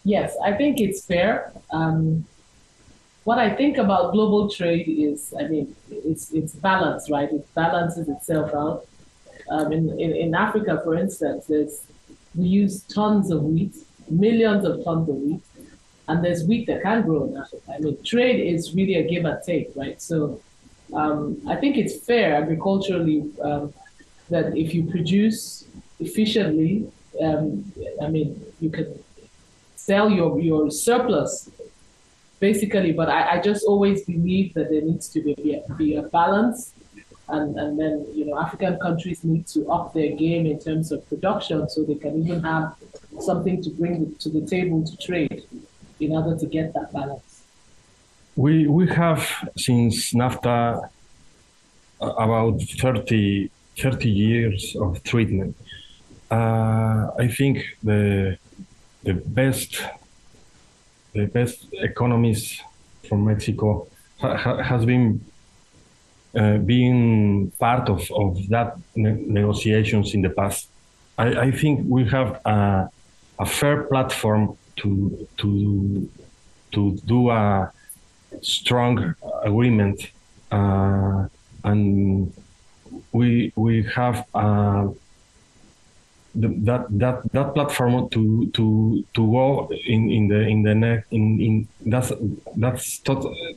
[0.04, 1.52] Yes, I think it's fair.
[1.72, 2.24] Um,
[3.24, 7.30] what I think about global trade is, I mean, it's it's balance, right?
[7.30, 8.86] It balances itself out.
[9.50, 11.86] Um, in, in, in Africa, for instance, there's
[12.34, 13.74] we use tons of wheat,
[14.08, 15.42] millions of tons of wheat,
[16.08, 17.74] and there's wheat that can grow in Africa.
[17.74, 20.00] I mean, trade is really a give and take, right?
[20.00, 20.40] So
[20.92, 23.72] um, I think it's fair agriculturally um,
[24.30, 25.66] that if you produce
[25.98, 26.90] efficiently,
[27.20, 28.98] um, I mean, you can
[29.76, 31.50] sell your, your surplus
[32.40, 35.96] basically, but I, I just always believe that there needs to be, be, a, be
[35.96, 36.72] a balance.
[37.28, 41.08] And, and then, you know, African countries need to up their game in terms of
[41.08, 42.74] production so they can even have
[43.20, 45.44] something to bring to the table to trade
[46.00, 47.44] in order to get that balance.
[48.34, 50.88] We, we have since NAFTA
[52.00, 55.56] about 30 30 years of treatment.
[56.30, 58.38] Uh, I think the
[59.02, 59.82] the best
[61.12, 62.62] the best economists
[63.08, 63.88] from Mexico
[64.20, 65.20] ha, has been
[66.34, 70.68] uh, being part of, of that ne- negotiations in the past.
[71.18, 72.88] I, I think we have a,
[73.38, 76.08] a, fair platform to to
[76.72, 77.72] to do a
[78.42, 80.10] strong agreement
[80.52, 81.26] uh,
[81.64, 82.32] and
[83.12, 84.88] we we have uh,
[86.34, 91.06] the, that that that platform to to to go in in the in the next
[91.10, 92.12] in in that's
[92.56, 93.14] that's to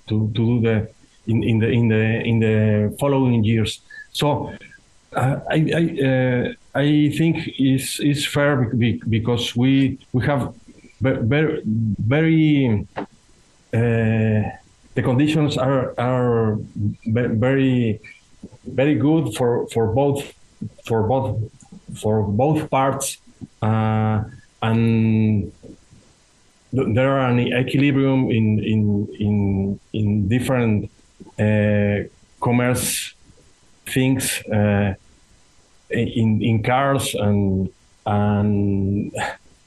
[0.07, 0.89] to do the
[1.27, 3.81] in in the in the in the following years.
[4.11, 4.53] So
[5.15, 8.71] uh, I I uh, I think is is fair
[9.09, 10.53] because we we have
[11.01, 12.87] very very
[13.73, 14.41] uh,
[14.95, 16.57] the conditions are are
[17.05, 17.99] very
[18.65, 20.33] very good for for both
[20.85, 21.37] for both
[21.95, 23.17] for both parts
[23.61, 24.23] uh,
[24.61, 25.51] and
[26.71, 30.89] there are an equilibrium in in in in different
[31.39, 32.07] uh,
[32.39, 33.13] commerce
[33.85, 34.93] things uh,
[35.89, 37.69] in in cars and
[38.05, 39.11] and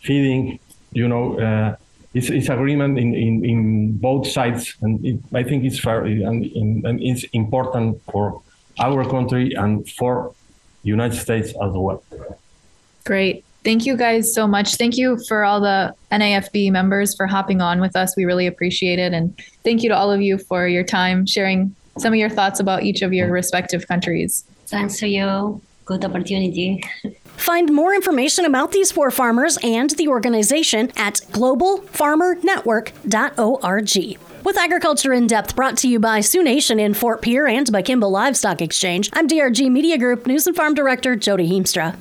[0.00, 0.58] feeding
[0.92, 1.76] you know uh,
[2.14, 6.44] it's, it's agreement in, in, in both sides and it, I think it's fair and,
[6.86, 8.42] and it's important for
[8.80, 10.34] our country and for
[10.86, 12.02] United States as well.
[13.04, 13.44] Great.
[13.64, 14.76] Thank you guys so much.
[14.76, 18.16] Thank you for all the NAFB members for hopping on with us.
[18.16, 19.12] We really appreciate it.
[19.12, 22.60] And thank you to all of you for your time sharing some of your thoughts
[22.60, 24.44] about each of your respective countries.
[24.66, 25.60] Thanks to you.
[25.84, 26.84] Good opportunity.
[27.36, 34.18] Find more information about these four farmers and the organization at globalfarmernetwork.org.
[34.46, 37.82] With Agriculture in Depth brought to you by Sioux Nation in Fort Pierre and by
[37.82, 41.96] Kimball Livestock Exchange, I'm DRG Media Group News and Farm Director Jody Heemstra.